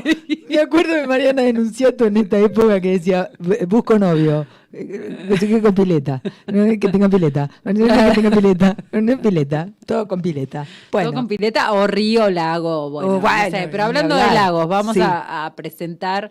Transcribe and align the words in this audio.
me 0.48 0.58
acuerdo 0.60 0.94
de 0.94 1.06
Mariana 1.06 1.42
Denunciato 1.42 2.06
en 2.06 2.16
esta 2.16 2.38
época 2.38 2.80
que 2.80 2.92
decía, 2.92 3.30
busco 3.66 3.98
novio. 3.98 4.46
No 4.72 5.36
sé 5.36 5.48
qué 5.48 5.60
con 5.60 5.74
pileta. 5.74 6.22
Que 6.46 6.88
tenga 6.90 7.08
pileta. 7.08 7.50
Que 7.64 7.74
tenga 7.74 8.30
pileta. 8.30 8.76
Pileta. 9.22 9.68
Todo 9.84 10.08
con 10.08 10.22
pileta. 10.22 10.66
Todo 10.90 11.12
con 11.12 11.28
pileta 11.28 11.72
o 11.72 11.86
río, 11.86 12.30
lago. 12.30 12.90
Bueno, 12.90 13.20
no 13.20 13.50
sé, 13.50 13.68
pero 13.70 13.84
hablando 13.84 14.16
de 14.16 14.26
lagos, 14.32 14.66
vamos 14.68 14.96
a, 14.98 15.52
presentar 15.56 16.30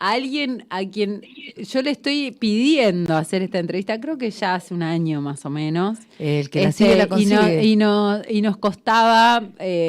a 0.00 0.12
alguien 0.12 0.66
a 0.70 0.82
quien 0.84 1.20
yo 1.56 1.82
le 1.82 1.90
estoy 1.90 2.32
pidiendo 2.32 3.16
hacer 3.16 3.42
esta 3.42 3.58
entrevista, 3.58 4.00
creo 4.00 4.16
que 4.16 4.30
ya 4.30 4.54
hace 4.54 4.72
un 4.72 4.82
año 4.82 5.20
más 5.20 5.44
o 5.44 5.50
menos. 5.50 5.98
El 6.18 6.48
que 6.48 6.64
la 6.64 6.72
sigue 6.72 6.98
este, 6.98 7.06
la 7.06 7.62
Y, 7.62 7.76
no, 7.76 8.22
y, 8.26 8.40
nos 8.40 8.56
costaba 8.56 9.42
eh, 9.58 9.86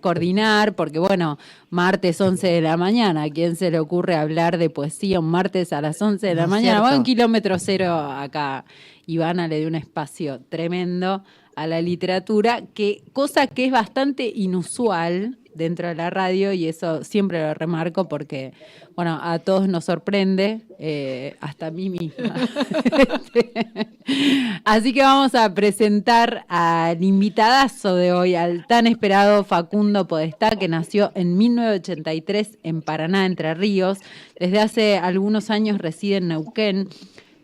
coordinar, 0.00 0.74
porque 0.74 0.98
bueno, 0.98 1.38
martes 1.70 2.20
11 2.20 2.46
de 2.46 2.60
la 2.60 2.76
mañana, 2.76 3.22
¿a 3.22 3.30
quién 3.30 3.56
se 3.56 3.70
le 3.70 3.80
ocurre 3.80 4.16
hablar 4.16 4.58
de 4.58 4.68
poesía 4.68 5.18
un 5.18 5.30
martes 5.30 5.72
a 5.72 5.80
las 5.80 6.00
11 6.00 6.26
de 6.26 6.34
la 6.34 6.46
mañana? 6.46 6.82
Va 6.82 6.96
un 6.96 7.02
kilómetro 7.02 7.58
cero 7.58 7.94
acá. 7.94 8.66
Ivana 9.06 9.48
le 9.48 9.60
dio 9.60 9.68
un 9.68 9.74
espacio 9.74 10.40
tremendo 10.50 11.24
a 11.62 11.66
la 11.66 11.82
literatura, 11.82 12.62
que, 12.74 13.02
cosa 13.12 13.46
que 13.46 13.66
es 13.66 13.72
bastante 13.72 14.30
inusual 14.34 15.38
dentro 15.58 15.88
de 15.88 15.94
la 15.94 16.08
radio 16.08 16.52
y 16.52 16.66
eso 16.66 17.04
siempre 17.04 17.42
lo 17.42 17.52
remarco 17.52 18.08
porque, 18.08 18.54
bueno, 18.94 19.18
a 19.20 19.38
todos 19.40 19.68
nos 19.68 19.84
sorprende, 19.84 20.62
eh, 20.78 21.36
hasta 21.40 21.66
a 21.66 21.70
mí 21.70 21.90
misma. 21.90 22.34
Así 24.64 24.94
que 24.94 25.02
vamos 25.02 25.34
a 25.34 25.52
presentar 25.52 26.46
al 26.48 27.02
invitadazo 27.02 27.96
de 27.96 28.12
hoy, 28.12 28.36
al 28.36 28.66
tan 28.66 28.86
esperado 28.86 29.44
Facundo 29.44 30.06
Podestá, 30.06 30.50
que 30.50 30.68
nació 30.68 31.12
en 31.14 31.36
1983 31.36 32.58
en 32.62 32.80
Paraná, 32.80 33.26
Entre 33.26 33.52
Ríos. 33.54 33.98
Desde 34.38 34.60
hace 34.60 34.96
algunos 34.96 35.50
años 35.50 35.78
reside 35.78 36.18
en 36.18 36.28
Neuquén. 36.28 36.88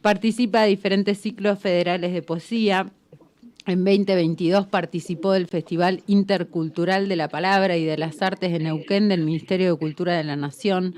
Participa 0.00 0.62
de 0.62 0.68
diferentes 0.68 1.18
ciclos 1.18 1.58
federales 1.58 2.12
de 2.12 2.22
poesía 2.22 2.92
en 3.66 3.84
2022 3.84 4.66
participó 4.66 5.32
del 5.32 5.46
Festival 5.46 6.02
Intercultural 6.06 7.08
de 7.08 7.16
la 7.16 7.28
Palabra 7.28 7.76
y 7.76 7.84
de 7.84 7.96
las 7.96 8.20
Artes 8.20 8.52
de 8.52 8.58
Neuquén 8.58 9.08
del 9.08 9.22
Ministerio 9.22 9.72
de 9.72 9.78
Cultura 9.78 10.16
de 10.16 10.24
la 10.24 10.36
Nación. 10.36 10.94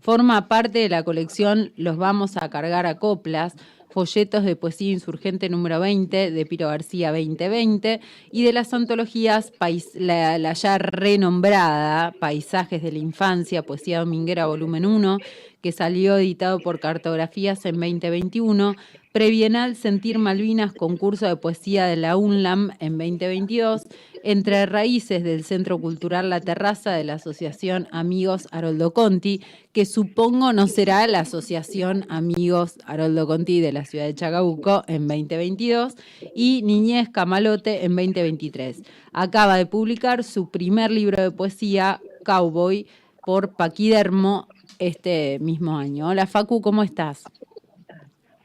Forma 0.00 0.48
parte 0.48 0.80
de 0.80 0.88
la 0.88 1.02
colección 1.02 1.72
Los 1.76 1.96
Vamos 1.96 2.36
a 2.36 2.50
Cargar 2.50 2.86
a 2.86 2.98
Coplas, 2.98 3.54
folletos 3.90 4.44
de 4.44 4.56
poesía 4.56 4.92
insurgente 4.92 5.48
número 5.48 5.80
20 5.80 6.30
de 6.30 6.46
Piro 6.46 6.68
García 6.68 7.10
2020 7.10 8.00
y 8.30 8.44
de 8.44 8.52
las 8.52 8.72
antologías 8.72 9.52
la, 9.94 10.38
la, 10.38 10.52
ya 10.52 10.78
renombrada 10.78 12.12
Paisajes 12.12 12.82
de 12.82 12.92
la 12.92 12.98
Infancia, 12.98 13.62
Poesía 13.62 13.98
Dominguera 13.98 14.46
volumen 14.46 14.86
1, 14.86 15.18
que 15.60 15.72
salió 15.72 16.18
editado 16.18 16.60
por 16.60 16.80
Cartografías 16.80 17.64
en 17.66 17.74
2021, 17.74 18.76
Previenal 19.12 19.74
Sentir 19.74 20.20
Malvinas, 20.20 20.72
concurso 20.72 21.26
de 21.26 21.34
poesía 21.34 21.86
de 21.86 21.96
la 21.96 22.16
UNLAM 22.16 22.70
en 22.78 22.96
2022, 22.96 23.82
Entre 24.22 24.66
Raíces 24.66 25.24
del 25.24 25.42
Centro 25.42 25.80
Cultural 25.80 26.30
La 26.30 26.40
Terraza 26.40 26.92
de 26.92 27.02
la 27.02 27.14
Asociación 27.14 27.88
Amigos 27.90 28.46
Haroldo 28.52 28.94
Conti, 28.94 29.42
que 29.72 29.84
supongo 29.84 30.52
no 30.52 30.68
será 30.68 31.04
la 31.08 31.20
Asociación 31.20 32.06
Amigos 32.08 32.78
Haroldo 32.86 33.26
Conti 33.26 33.60
de 33.60 33.72
la 33.72 33.84
ciudad 33.84 34.04
de 34.04 34.14
Chacabuco 34.14 34.84
en 34.86 35.08
2022, 35.08 35.94
y 36.32 36.62
Niñez 36.62 37.08
Camalote 37.08 37.84
en 37.84 37.96
2023. 37.96 38.82
Acaba 39.12 39.56
de 39.56 39.66
publicar 39.66 40.22
su 40.22 40.50
primer 40.50 40.92
libro 40.92 41.20
de 41.20 41.32
poesía, 41.32 42.00
Cowboy, 42.24 42.86
por 43.24 43.56
Paquidermo 43.56 44.46
este 44.78 45.40
mismo 45.40 45.76
año. 45.76 46.06
Hola 46.06 46.28
Facu, 46.28 46.60
¿cómo 46.60 46.84
estás? 46.84 47.24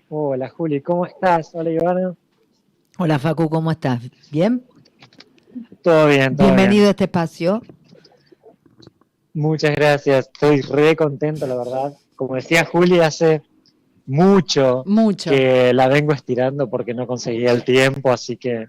Hola 0.09 0.50
Juli, 0.50 0.81
¿cómo 0.81 1.06
estás? 1.08 1.50
Hola 1.53 1.72
Ivana. 1.72 2.16
Hola 3.00 3.17
Facu, 3.17 3.49
¿cómo 3.49 3.71
estás? 3.71 4.02
¿Bien? 4.32 4.64
Todo 5.82 6.08
bien, 6.08 6.36
todo 6.36 6.45
Bienvenido 6.45 6.88
a 6.88 6.92
este 6.92 7.05
espacio. 7.05 7.61
Muchas 9.33 9.76
gracias, 9.76 10.30
estoy 10.32 10.61
re 10.61 10.95
contento, 10.95 11.48
la 11.48 11.55
verdad. 11.55 11.98
Como 12.15 12.36
decía 12.36 12.65
Juli, 12.65 12.99
hace 12.99 13.42
mucho, 14.05 14.83
mucho 14.86 15.32
que 15.32 15.73
la 15.73 15.88
vengo 15.88 16.14
estirando 16.14 16.70
porque 16.70 16.94
no 16.94 17.08
conseguía 17.08 17.52
el 17.52 17.64
tiempo, 17.64 18.11
así 18.11 18.38
que 18.38 18.67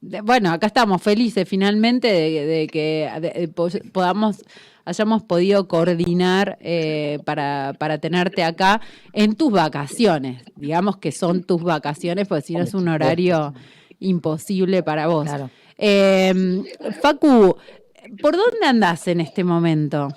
bueno, 0.00 0.50
acá 0.50 0.68
estamos 0.68 1.02
felices 1.02 1.48
finalmente 1.48 2.08
de, 2.08 2.66
que 2.66 3.50
podamos 3.92 4.42
hayamos 4.88 5.22
podido 5.22 5.68
coordinar 5.68 6.56
eh, 6.62 7.18
para, 7.24 7.98
tenerte 8.00 8.42
acá 8.42 8.80
en 9.12 9.34
tus 9.34 9.52
vacaciones. 9.52 10.42
Digamos 10.56 10.96
que 10.96 11.12
son 11.12 11.44
tus 11.44 11.62
vacaciones, 11.62 12.26
porque 12.26 12.46
si 12.46 12.54
no 12.54 12.62
es 12.62 12.72
un 12.72 12.88
horario 12.88 13.52
imposible 14.00 14.82
para 14.82 15.06
vos. 15.06 15.28
Em, 15.76 16.64
Facu, 17.02 17.56
¿por 18.22 18.36
dónde 18.36 18.66
andás 18.66 19.06
en 19.08 19.20
este 19.20 19.44
momento? 19.44 20.08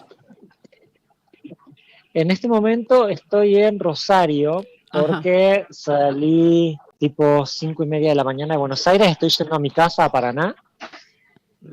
En 2.14 2.32
este 2.32 2.48
momento 2.48 3.10
estoy 3.10 3.58
en 3.58 3.80
Rosario 3.80 4.64
porque 4.92 5.66
salí 5.70 6.78
tipo 7.02 7.48
cinco 7.48 7.84
y 7.84 7.88
media 7.88 8.10
de 8.10 8.16
la 8.16 8.24
mañana 8.24 8.54
de 8.54 8.60
Buenos 8.60 8.86
Aires, 8.86 9.10
estoy 9.10 9.30
yendo 9.30 9.56
a 9.56 9.60
mi 9.60 9.72
casa 9.72 10.06
a 10.06 10.12
Paraná 10.12 10.56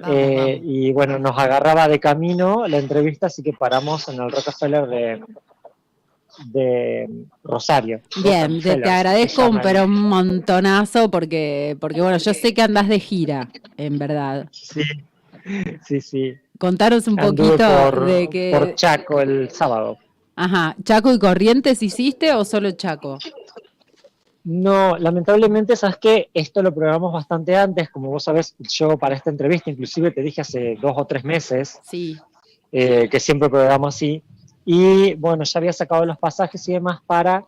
eh, 0.06 0.58
y 0.64 0.90
bueno, 0.92 1.18
nos 1.18 1.36
agarraba 1.38 1.86
de 1.86 2.00
camino 2.00 2.66
la 2.66 2.78
entrevista, 2.78 3.26
así 3.26 3.42
que 3.42 3.52
paramos 3.52 4.08
en 4.08 4.22
el 4.22 4.32
Rockefeller 4.32 4.86
de, 4.86 5.22
de 6.46 7.10
Rosario. 7.44 8.00
Bien, 8.24 8.58
te, 8.62 8.72
agradezco, 8.72 9.50
pero 9.62 9.84
un 9.84 10.00
montonazo, 10.00 11.10
porque, 11.10 11.76
porque 11.78 12.00
bueno, 12.00 12.16
yo 12.16 12.32
sé 12.32 12.54
que 12.54 12.62
andas 12.62 12.88
de 12.88 12.98
gira, 12.98 13.50
en 13.76 13.98
verdad. 13.98 14.48
Sí, 14.50 14.80
sí, 15.84 16.00
sí. 16.00 16.34
Contaros 16.58 17.06
un 17.06 17.16
poquito 17.16 17.90
de 18.06 18.30
que... 18.30 18.56
Por 18.58 18.74
Chaco 18.76 19.20
el 19.20 19.50
sábado. 19.50 19.98
Ajá, 20.36 20.74
¿Chaco 20.84 21.12
y 21.12 21.18
Corrientes 21.18 21.82
hiciste 21.82 22.32
o 22.32 22.46
solo 22.46 22.70
Chaco? 22.70 23.18
No, 24.44 24.96
lamentablemente, 24.96 25.76
sabes 25.76 25.96
que 25.96 26.30
esto 26.32 26.62
lo 26.62 26.72
programamos 26.72 27.12
bastante 27.12 27.56
antes, 27.56 27.90
como 27.90 28.10
vos 28.10 28.24
sabés, 28.24 28.54
yo 28.58 28.96
para 28.96 29.14
esta 29.14 29.30
entrevista, 29.30 29.70
inclusive 29.70 30.10
te 30.10 30.22
dije 30.22 30.40
hace 30.40 30.78
dos 30.80 30.94
o 30.96 31.04
tres 31.04 31.24
meses, 31.24 31.80
sí. 31.82 32.16
Eh, 32.72 33.08
que 33.10 33.20
siempre 33.20 33.48
programamos 33.48 33.94
así, 33.94 34.22
y 34.64 35.14
bueno, 35.14 35.44
ya 35.44 35.58
había 35.58 35.72
sacado 35.72 36.04
los 36.06 36.18
pasajes 36.18 36.66
y 36.68 36.72
demás 36.72 37.00
para 37.06 37.46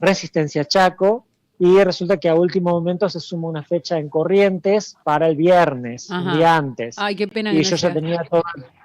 Resistencia 0.00 0.64
Chaco, 0.64 1.24
y 1.58 1.82
resulta 1.82 2.16
que 2.16 2.28
a 2.28 2.34
último 2.34 2.70
momento 2.70 3.08
se 3.08 3.20
suma 3.20 3.48
una 3.48 3.62
fecha 3.62 3.98
en 3.98 4.08
Corrientes 4.08 4.96
para 5.04 5.28
el 5.28 5.36
viernes, 5.36 6.10
un 6.10 6.36
día 6.36 6.56
antes. 6.56 6.96
Ay, 6.98 7.14
qué 7.14 7.28
pena. 7.28 7.52
Y 7.52 7.62
yo 7.62 7.76
ya 7.76 7.92
tenía 7.92 8.24
todo, 8.24 8.42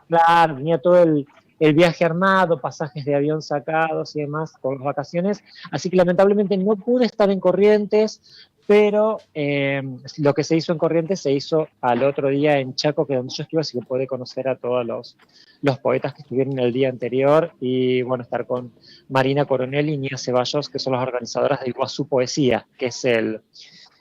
claro, 0.07 0.55
tenía 0.55 0.77
todo 0.77 1.01
el, 1.01 1.27
el 1.59 1.74
viaje 1.74 2.06
armado, 2.06 2.59
pasajes 2.59 3.06
de 3.06 3.16
avión 3.16 3.42
sacados 3.42 4.16
y 4.16 4.22
demás 4.22 4.53
por 4.62 4.75
las 4.75 4.84
vacaciones. 4.84 5.44
Así 5.72 5.90
que 5.90 5.97
lamentablemente 5.97 6.58
no 6.58 6.75
pude 6.75 7.06
estar 7.06 7.30
en 7.30 7.40
Corrientes, 7.40 8.22
pero 8.70 9.18
eh, 9.34 9.81
lo 10.20 10.34
que 10.36 10.44
se 10.44 10.56
hizo 10.56 10.72
en 10.72 10.78
Corrientes 10.78 11.22
se 11.22 11.31
hizo 11.31 11.68
al 11.81 12.03
otro 12.03 12.30
día 12.30 12.59
en 12.59 12.75
Chaco, 12.75 13.08
que 13.08 13.14
es 13.14 13.20
donde 13.20 13.34
yo 13.34 13.44
estuve, 13.44 13.62
así 13.62 13.80
que 13.80 13.86
pude 13.86 14.06
conocer 14.06 14.47
a 14.47 14.58
todos 14.58 14.86
los, 14.86 15.18
los 15.62 15.80
poetas 15.80 16.14
que 16.14 16.22
estuvieron 16.22 16.59
el 16.59 16.72
día 16.72 16.90
anterior 16.90 17.52
y 17.59 18.03
bueno, 18.03 18.24
estar 18.24 18.46
con 18.46 18.72
Marina 19.09 19.46
Coronel 19.46 19.90
y 19.90 19.97
Nia 19.97 20.18
Ceballos, 20.18 20.70
que 20.70 20.78
son 20.78 20.94
las 20.94 21.02
organizadoras 21.02 21.62
de 21.62 21.70
Iguazú 21.70 22.08
Poesía, 22.08 22.68
que 22.78 22.88
es 22.88 23.06
el, 23.06 23.41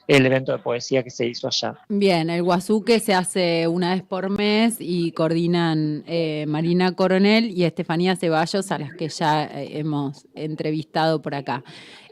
el 0.09 0.25
evento 0.25 0.53
de 0.53 0.59
poesía 0.59 1.03
que 1.03 1.11
se 1.11 1.27
hizo 1.27 1.47
allá. 1.47 1.79
Bien, 1.91 2.31
el 2.31 2.43
Guazuque 2.43 2.99
se 2.99 3.13
hace 3.13 3.69
una 3.69 3.93
vez 3.93 4.03
por 4.03 4.31
mes 4.31 4.79
y 4.81 5.13
coordinan 5.13 6.03
eh, 6.07 6.47
Marina 6.49 6.93
Coronel 6.93 7.51
y 7.51 7.65
Estefanía 7.65 8.17
Ceballos, 8.17 8.73
a 8.73 8.79
las 8.79 8.95
que 8.95 9.11
ya 9.11 9.45
eh, 9.45 9.79
hemos 9.79 10.27
entrevistado 10.35 11.21
por 11.21 11.35
acá. 11.35 11.63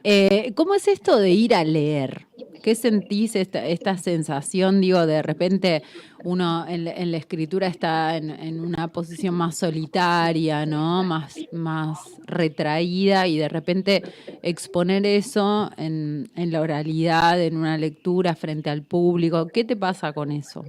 Eh, 0.09 0.53
¿Cómo 0.55 0.77
es 0.77 0.87
esto 0.87 1.19
de 1.19 1.31
ir 1.31 1.53
a 1.53 1.65
leer? 1.65 2.29
¿Qué 2.63 2.77
sentís 2.77 3.35
esta, 3.35 3.99
sensación? 3.99 4.81
Digo, 4.81 5.05
de 5.05 5.21
repente 5.21 5.83
uno 6.23 6.65
en, 6.69 6.85
la 6.85 7.17
escritura 7.17 7.67
está 7.67 8.17
en, 8.17 8.61
una 8.61 8.87
posición 8.87 9.35
más 9.35 9.57
solitaria, 9.57 10.65
¿no? 10.65 11.03
Más, 11.03 11.35
más 11.51 11.99
retraída 12.25 13.27
y 13.27 13.37
de 13.39 13.49
repente 13.49 14.05
exponer 14.43 15.05
eso 15.07 15.73
en, 15.77 16.31
en 16.37 16.53
la 16.53 16.61
oralidad, 16.61 17.43
en 17.43 17.57
una 17.57 17.77
lectura 17.77 18.37
frente 18.37 18.71
al 18.71 18.83
público. 18.83 19.49
¿Qué 19.49 19.65
te 19.65 19.75
pasa 19.75 20.13
con 20.13 20.31
eso? 20.31 20.65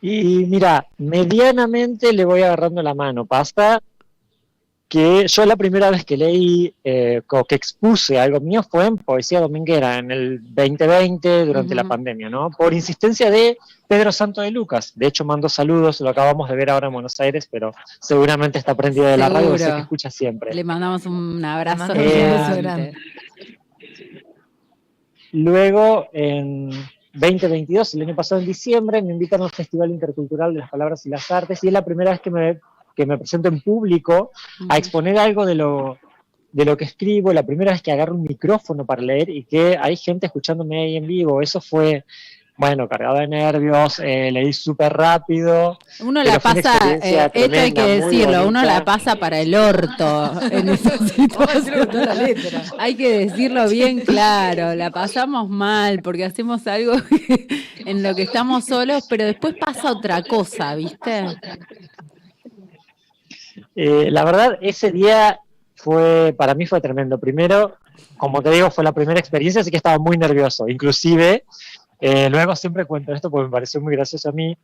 Y 0.00 0.46
mira, 0.46 0.88
medianamente 0.98 2.12
le 2.12 2.24
voy 2.24 2.42
agarrando 2.42 2.82
la 2.82 2.94
mano. 2.94 3.24
Pasa 3.24 3.80
que 4.92 5.26
yo 5.26 5.46
la 5.46 5.56
primera 5.56 5.90
vez 5.90 6.04
que 6.04 6.18
leí 6.18 6.74
eh, 6.84 7.22
o 7.30 7.44
que 7.44 7.54
expuse 7.54 8.20
algo 8.20 8.40
mío 8.40 8.62
fue 8.62 8.84
en 8.84 8.98
Poesía 8.98 9.40
Dominguera, 9.40 9.96
en 9.96 10.10
el 10.10 10.54
2020, 10.54 11.46
durante 11.46 11.74
la 11.74 11.84
pandemia, 11.84 12.28
¿no? 12.28 12.50
Por 12.50 12.74
insistencia 12.74 13.30
de 13.30 13.56
Pedro 13.88 14.12
Santo 14.12 14.42
de 14.42 14.50
Lucas. 14.50 14.92
De 14.94 15.06
hecho, 15.06 15.24
mando 15.24 15.48
saludos, 15.48 16.02
lo 16.02 16.10
acabamos 16.10 16.46
de 16.50 16.56
ver 16.56 16.68
ahora 16.68 16.88
en 16.88 16.92
Buenos 16.92 17.18
Aires, 17.20 17.48
pero 17.50 17.72
seguramente 18.02 18.58
está 18.58 18.74
prendido 18.74 19.06
de 19.06 19.16
la 19.16 19.30
radio, 19.30 19.56
sé 19.56 19.72
que 19.72 19.78
escucha 19.78 20.10
siempre. 20.10 20.52
Le 20.52 20.62
mandamos 20.62 21.06
un 21.06 21.42
abrazo. 21.42 21.94
Grande. 21.94 22.92
Luego, 25.32 26.08
en 26.12 26.68
2022, 27.14 27.94
el 27.94 28.02
año 28.02 28.14
pasado 28.14 28.42
en 28.42 28.46
diciembre, 28.46 29.00
me 29.00 29.14
invitan 29.14 29.40
al 29.40 29.50
Festival 29.50 29.90
Intercultural 29.90 30.52
de 30.52 30.60
las 30.60 30.70
Palabras 30.70 31.06
y 31.06 31.08
las 31.08 31.30
Artes 31.30 31.64
y 31.64 31.68
es 31.68 31.72
la 31.72 31.82
primera 31.82 32.10
vez 32.10 32.20
que 32.20 32.30
me, 32.30 32.60
que 32.94 33.06
me 33.06 33.18
presento 33.18 33.48
en 33.48 33.60
público 33.60 34.30
a 34.68 34.78
exponer 34.78 35.18
algo 35.18 35.46
de 35.46 35.54
lo, 35.54 35.98
de 36.52 36.64
lo 36.64 36.76
que 36.76 36.84
escribo, 36.84 37.32
la 37.32 37.44
primera 37.44 37.72
vez 37.72 37.82
que 37.82 37.92
agarro 37.92 38.14
un 38.14 38.22
micrófono 38.22 38.84
para 38.84 39.02
leer 39.02 39.30
y 39.30 39.44
que 39.44 39.76
hay 39.80 39.96
gente 39.96 40.26
escuchándome 40.26 40.82
ahí 40.82 40.96
en 40.96 41.06
vivo. 41.06 41.40
Eso 41.40 41.60
fue, 41.62 42.04
bueno, 42.58 42.86
cargado 42.88 43.16
de 43.16 43.26
nervios, 43.26 43.98
eh, 44.00 44.30
leí 44.30 44.52
súper 44.52 44.92
rápido. 44.92 45.78
Uno 46.00 46.22
la 46.22 46.38
pasa, 46.38 46.78
eh, 47.02 47.30
esto 47.32 47.56
hay 47.58 47.72
que 47.72 48.00
decirlo, 48.00 48.46
uno 48.46 48.62
la 48.62 48.84
pasa 48.84 49.16
para 49.16 49.40
el 49.40 49.54
orto 49.54 50.32
en 50.50 50.68
esa 50.68 50.98
situación. 51.08 51.88
toda 51.88 52.06
la 52.06 52.14
letra. 52.14 52.62
Hay 52.78 52.96
que 52.96 53.26
decirlo 53.26 53.66
bien 53.70 54.00
claro, 54.00 54.74
la 54.74 54.90
pasamos 54.90 55.48
mal 55.48 56.02
porque 56.02 56.26
hacemos 56.26 56.66
algo 56.66 56.92
en 57.86 58.02
lo 58.02 58.14
que 58.14 58.22
estamos 58.22 58.66
solos, 58.66 59.06
pero 59.08 59.24
después 59.24 59.54
pasa 59.58 59.90
otra 59.90 60.22
cosa, 60.22 60.74
¿viste? 60.74 61.24
Eh, 63.74 64.10
la 64.10 64.24
verdad, 64.24 64.58
ese 64.60 64.92
día 64.92 65.40
fue, 65.76 66.34
para 66.36 66.54
mí 66.54 66.66
fue 66.66 66.80
tremendo. 66.80 67.18
Primero, 67.18 67.76
como 68.16 68.42
te 68.42 68.50
digo, 68.50 68.70
fue 68.70 68.84
la 68.84 68.92
primera 68.92 69.18
experiencia, 69.20 69.60
así 69.60 69.70
que 69.70 69.76
estaba 69.76 69.98
muy 69.98 70.16
nervioso. 70.16 70.68
Inclusive, 70.68 71.44
eh, 72.00 72.28
luego 72.30 72.54
siempre 72.56 72.84
cuento 72.84 73.12
esto 73.12 73.30
porque 73.30 73.46
me 73.46 73.50
pareció 73.52 73.80
muy 73.80 73.94
gracioso 73.94 74.28
a 74.28 74.32
mí. 74.32 74.56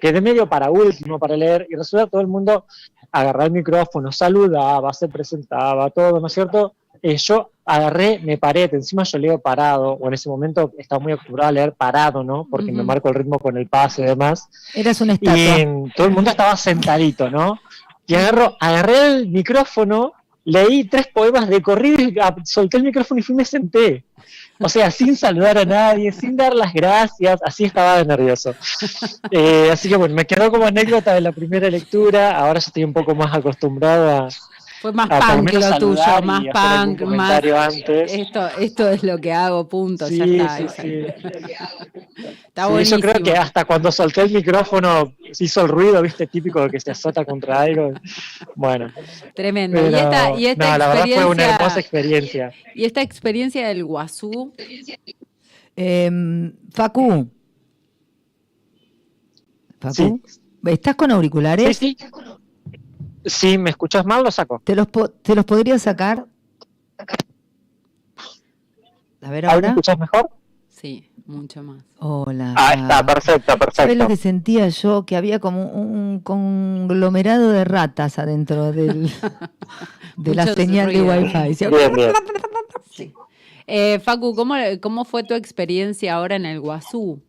Quedé 0.00 0.20
medio 0.20 0.48
para 0.48 0.70
último 0.70 1.18
para 1.18 1.36
leer 1.36 1.66
y 1.68 1.74
resulta 1.74 2.06
todo 2.06 2.20
el 2.20 2.28
mundo 2.28 2.64
agarraba 3.10 3.46
el 3.46 3.50
micrófono, 3.50 4.12
saludaba, 4.12 4.92
se 4.92 5.08
presentaba, 5.08 5.90
todo, 5.90 6.20
¿no 6.20 6.28
es 6.28 6.32
cierto? 6.32 6.74
Eh, 7.02 7.16
yo 7.16 7.50
agarré, 7.64 8.20
me 8.20 8.38
paré, 8.38 8.68
encima 8.72 9.02
yo 9.02 9.18
leo 9.18 9.38
parado, 9.40 9.92
o 9.94 10.06
en 10.06 10.14
ese 10.14 10.28
momento 10.28 10.72
estaba 10.78 11.00
muy 11.02 11.12
acostumbrado 11.12 11.48
a 11.48 11.52
leer 11.52 11.72
parado, 11.72 12.22
¿no? 12.22 12.46
Porque 12.48 12.70
me 12.70 12.84
marco 12.84 13.08
el 13.08 13.14
ritmo 13.16 13.38
con 13.40 13.56
el 13.56 13.66
paso 13.66 14.02
y 14.02 14.04
demás. 14.06 14.48
Eras 14.74 15.00
una 15.00 15.14
Y 15.20 15.28
estatua. 15.28 15.90
todo 15.96 16.06
el 16.06 16.12
mundo 16.12 16.30
estaba 16.30 16.56
sentadito, 16.56 17.28
¿no? 17.30 17.58
Y 18.10 18.16
agarro, 18.16 18.56
agarré 18.58 19.06
el 19.06 19.28
micrófono, 19.28 20.14
leí 20.44 20.82
tres 20.82 21.06
poemas 21.14 21.48
de 21.48 21.62
corrido 21.62 22.02
y 22.02 22.12
solté 22.42 22.78
el 22.78 22.82
micrófono 22.82 23.20
y 23.20 23.22
fui 23.22 23.36
me 23.36 23.44
senté. 23.44 24.02
O 24.58 24.68
sea, 24.68 24.90
sin 24.90 25.16
saludar 25.16 25.58
a 25.58 25.64
nadie, 25.64 26.10
sin 26.10 26.36
dar 26.36 26.52
las 26.52 26.74
gracias, 26.74 27.40
así 27.44 27.66
estaba 27.66 27.98
de 27.98 28.06
nervioso. 28.06 28.52
Eh, 29.30 29.70
así 29.70 29.88
que 29.88 29.94
bueno, 29.94 30.12
me 30.12 30.26
quedó 30.26 30.50
como 30.50 30.66
anécdota 30.66 31.14
de 31.14 31.20
la 31.20 31.30
primera 31.30 31.70
lectura, 31.70 32.36
ahora 32.36 32.58
ya 32.58 32.66
estoy 32.66 32.82
un 32.82 32.92
poco 32.92 33.14
más 33.14 33.32
acostumbrado 33.32 34.10
a, 34.10 34.28
Fue 34.80 34.92
más 34.92 35.10
a 35.10 35.18
por 35.18 35.28
lo 35.28 35.34
punk 35.44 35.52
lo 35.52 35.78
tuyo, 35.78 36.22
más 36.22 36.42
punk, 36.86 37.02
más... 37.02 37.44
antes. 37.44 38.12
Esto, 38.14 38.48
esto 38.58 38.88
es 38.88 39.02
lo 39.02 39.18
que 39.18 39.30
hago, 39.32 39.68
punto, 39.68 40.08
ya 40.08 40.24
Sí, 40.24 40.36
está. 40.40 40.56
sí, 40.56 40.64
Está 40.64 40.82
sí. 40.82 41.06
Sí, 42.54 42.62
buenísimo. 42.70 43.00
yo 43.00 43.10
creo 43.12 43.22
que 43.22 43.32
hasta 43.36 43.64
cuando 43.66 43.92
solté 43.92 44.22
el 44.22 44.32
micrófono 44.32 45.12
se 45.32 45.44
hizo 45.44 45.62
el 45.62 45.68
ruido, 45.68 46.00
viste, 46.00 46.26
típico 46.26 46.62
de 46.62 46.70
que 46.70 46.80
se 46.80 46.90
azota 46.92 47.24
contra 47.26 47.60
algo. 47.60 47.92
Bueno, 48.54 48.90
Tremendo. 49.34 49.76
pero 49.80 49.90
y 49.90 49.94
esta, 50.00 50.38
y 50.38 50.46
esta 50.46 50.70
no, 50.72 50.78
la 50.78 50.88
verdad 50.88 51.04
fue 51.14 51.24
una 51.26 51.44
hermosa 51.44 51.80
experiencia. 51.80 52.52
y 52.74 52.84
esta 52.84 53.02
experiencia 53.02 53.68
del 53.68 53.84
Guazú, 53.84 54.52
Em, 55.76 56.52
Facu. 56.72 57.28
Facu. 59.80 59.94
Sí. 59.94 60.40
¿Estás 60.66 60.94
con 60.94 61.10
auriculares? 61.10 61.76
Sí, 61.78 61.96
sí. 61.98 62.06
Si 63.24 63.58
me 63.58 63.70
escuchas 63.70 64.04
mal, 64.06 64.22
lo 64.24 64.30
saco. 64.30 64.60
¿Te 64.64 64.74
los, 64.74 64.86
po- 64.86 65.08
¿Te 65.10 65.34
los 65.34 65.44
podrías 65.44 65.82
sacar? 65.82 66.26
A 69.22 69.30
ver 69.30 69.46
¿Ahora 69.46 69.60
me 69.60 69.68
escuchas 69.68 69.98
mejor? 69.98 70.30
sí, 70.68 71.10
mucho 71.26 71.62
más. 71.62 71.84
Hola. 71.98 72.54
Ah, 72.56 72.72
está, 72.74 73.04
perfecto, 73.04 73.52
¿Sabes 73.52 73.58
perfecto. 73.58 73.94
lo 73.94 74.08
que 74.08 74.16
sentía 74.16 74.68
yo? 74.68 75.04
Que 75.04 75.16
había 75.16 75.38
como 75.38 75.66
un 75.68 76.20
conglomerado 76.20 77.50
de 77.50 77.64
ratas 77.64 78.18
adentro 78.18 78.72
del, 78.72 79.10
de 80.16 80.34
la 80.34 80.46
señal 80.46 80.92
de. 80.92 81.02
Wi-Fi. 81.02 81.48
Decía, 81.50 81.68
Bien, 81.68 81.94
bien. 81.94 82.12
Eh, 83.66 84.00
Facu, 84.00 84.34
¿cómo, 84.34 84.54
¿cómo 84.80 85.04
fue 85.04 85.22
tu 85.22 85.34
experiencia 85.34 86.14
ahora 86.14 86.34
en 86.36 86.46
el 86.46 86.58
Guazú? 86.60 87.22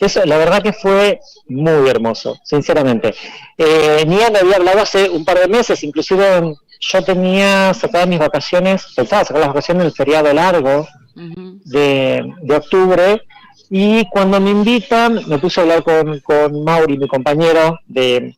Eso, 0.00 0.24
la 0.24 0.38
verdad 0.38 0.62
que 0.62 0.72
fue 0.72 1.20
muy 1.48 1.88
hermoso, 1.88 2.38
sinceramente. 2.42 3.14
Eh, 3.58 4.04
Nia 4.06 4.30
me 4.30 4.38
había 4.38 4.56
hablado 4.56 4.80
hace 4.80 5.10
un 5.10 5.24
par 5.26 5.38
de 5.38 5.46
meses, 5.46 5.84
inclusive 5.84 6.54
yo 6.80 7.04
tenía 7.04 7.74
sacadas 7.74 8.08
mis 8.08 8.18
vacaciones, 8.18 8.86
pensaba 8.96 9.24
sacar 9.24 9.40
las 9.40 9.48
vacaciones 9.48 9.82
del 9.84 9.92
feriado 9.92 10.32
largo 10.32 10.88
de, 11.14 12.32
de 12.40 12.56
octubre, 12.56 13.20
y 13.68 14.08
cuando 14.08 14.40
me 14.40 14.50
invitan, 14.50 15.20
me 15.28 15.38
puse 15.38 15.60
a 15.60 15.64
hablar 15.64 15.82
con, 15.84 16.18
con 16.20 16.64
Mauri, 16.64 16.96
mi 16.96 17.06
compañero 17.06 17.78
de, 17.86 18.34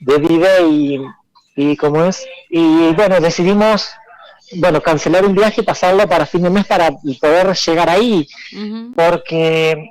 de 0.00 0.18
Vive, 0.18 0.66
y, 0.70 0.98
y 1.56 1.76
cómo 1.76 2.06
es, 2.06 2.24
y 2.48 2.92
bueno, 2.94 3.20
decidimos, 3.20 3.90
bueno, 4.56 4.80
cancelar 4.80 5.26
un 5.26 5.34
viaje 5.34 5.60
y 5.60 5.64
pasarlo 5.64 6.08
para 6.08 6.24
fin 6.24 6.42
de 6.42 6.50
mes 6.50 6.66
para 6.66 6.90
poder 7.20 7.54
llegar 7.54 7.90
ahí 7.90 8.26
porque 8.96 9.90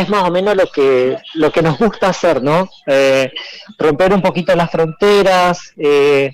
es 0.00 0.08
más 0.08 0.24
o 0.28 0.30
menos 0.30 0.54
lo 0.56 0.66
que 0.66 1.16
lo 1.34 1.50
que 1.52 1.62
nos 1.62 1.78
gusta 1.78 2.08
hacer, 2.08 2.42
¿no? 2.42 2.68
Eh, 2.86 3.30
romper 3.78 4.12
un 4.12 4.22
poquito 4.22 4.54
las 4.54 4.70
fronteras, 4.70 5.72
eh, 5.76 6.32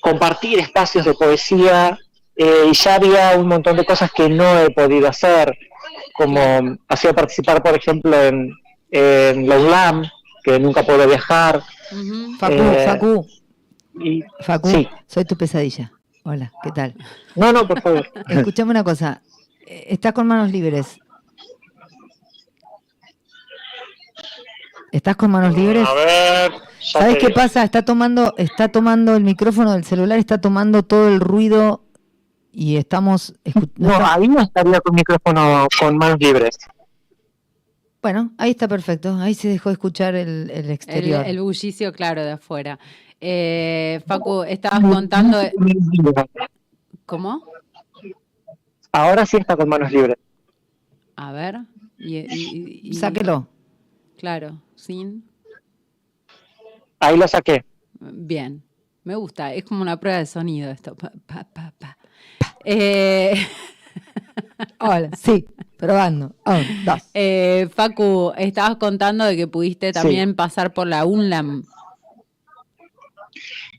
compartir 0.00 0.58
espacios 0.58 1.04
de 1.04 1.14
poesía, 1.14 1.98
eh, 2.36 2.66
y 2.70 2.74
ya 2.74 2.96
había 2.96 3.36
un 3.38 3.46
montón 3.48 3.76
de 3.76 3.84
cosas 3.84 4.10
que 4.12 4.28
no 4.28 4.58
he 4.60 4.70
podido 4.70 5.08
hacer, 5.08 5.56
como 6.14 6.76
ha 6.88 6.96
sido 6.96 7.14
participar, 7.14 7.62
por 7.62 7.74
ejemplo, 7.74 8.14
en, 8.22 8.52
en 8.90 9.48
la 9.48 9.58
ULAM, 9.58 10.04
que 10.42 10.58
nunca 10.58 10.82
puedo 10.82 11.06
viajar. 11.06 11.62
Facu, 12.38 12.54
Eh, 12.54 12.84
Facu, 12.86 13.26
y 14.00 14.22
Facu, 14.40 14.68
sí. 14.70 14.88
soy 15.06 15.24
tu 15.24 15.36
pesadilla. 15.36 15.92
Hola, 16.24 16.50
¿qué 16.62 16.70
tal? 16.70 16.94
no, 17.36 17.52
no, 17.52 17.66
por 17.68 17.80
favor. 17.82 18.08
Escuchame 18.28 18.70
una 18.70 18.82
cosa. 18.84 19.22
Estás 19.66 20.12
con 20.12 20.26
manos 20.26 20.50
libres. 20.50 20.98
¿Estás 24.94 25.16
con 25.16 25.28
manos 25.32 25.56
libres? 25.56 25.84
A 25.88 25.92
ver, 25.94 26.52
¿Sabes 26.80 27.16
qué 27.16 27.26
digo. 27.26 27.34
pasa? 27.34 27.64
Está 27.64 27.84
tomando, 27.84 28.32
está 28.36 28.68
tomando 28.68 29.16
el 29.16 29.24
micrófono 29.24 29.72
del 29.72 29.82
celular, 29.82 30.20
está 30.20 30.40
tomando 30.40 30.84
todo 30.84 31.08
el 31.08 31.18
ruido 31.18 31.82
y 32.52 32.76
estamos 32.76 33.34
escu- 33.44 33.68
no 33.76 33.92
ahí 34.06 34.28
no 34.28 34.40
estaría 34.40 34.80
con 34.80 34.94
micrófono 34.94 35.66
con 35.80 35.96
manos 35.98 36.18
libres. 36.20 36.56
Bueno, 38.00 38.34
ahí 38.38 38.52
está 38.52 38.68
perfecto. 38.68 39.16
Ahí 39.18 39.34
se 39.34 39.48
dejó 39.48 39.70
escuchar 39.70 40.14
el, 40.14 40.48
el 40.52 40.66
El, 40.66 40.70
exterior. 40.70 41.24
el 41.26 41.40
bullicio, 41.40 41.92
claro, 41.92 42.22
de 42.22 42.30
afuera. 42.32 42.78
Eh, 43.20 44.00
Facu, 44.06 44.44
estabas 44.44 44.78
contando... 44.80 45.38
¿Cómo? 47.04 47.42
Ahora 48.92 49.26
sí 49.26 49.38
está 49.38 49.56
con 49.56 49.68
manos 49.68 49.90
libres. 49.90 50.16
A 51.16 51.32
ver. 51.32 51.56
Y, 51.98 52.18
y- 52.18 52.80
y- 52.84 52.94
Sáquelo. 52.94 53.48
Claro, 54.18 54.60
sin... 54.74 55.24
Ahí 57.00 57.16
lo 57.16 57.28
saqué. 57.28 57.64
Bien, 58.00 58.62
me 59.02 59.14
gusta, 59.16 59.52
es 59.52 59.64
como 59.64 59.82
una 59.82 59.98
prueba 59.98 60.18
de 60.18 60.26
sonido 60.26 60.70
esto. 60.70 60.94
Pa, 60.94 61.12
pa, 61.26 61.44
pa, 61.52 61.74
pa. 61.78 61.98
Eh, 62.64 63.34
Hola, 64.80 65.10
sí, 65.16 65.44
probando. 65.76 66.34
Un, 66.46 66.84
dos. 66.84 67.02
eh, 67.12 67.68
Facu, 67.74 68.32
estabas 68.36 68.76
contando 68.76 69.24
de 69.24 69.36
que 69.36 69.46
pudiste 69.46 69.92
también 69.92 70.34
pasar 70.34 70.72
por 70.72 70.86
la 70.86 71.04
UNLAM. 71.04 71.64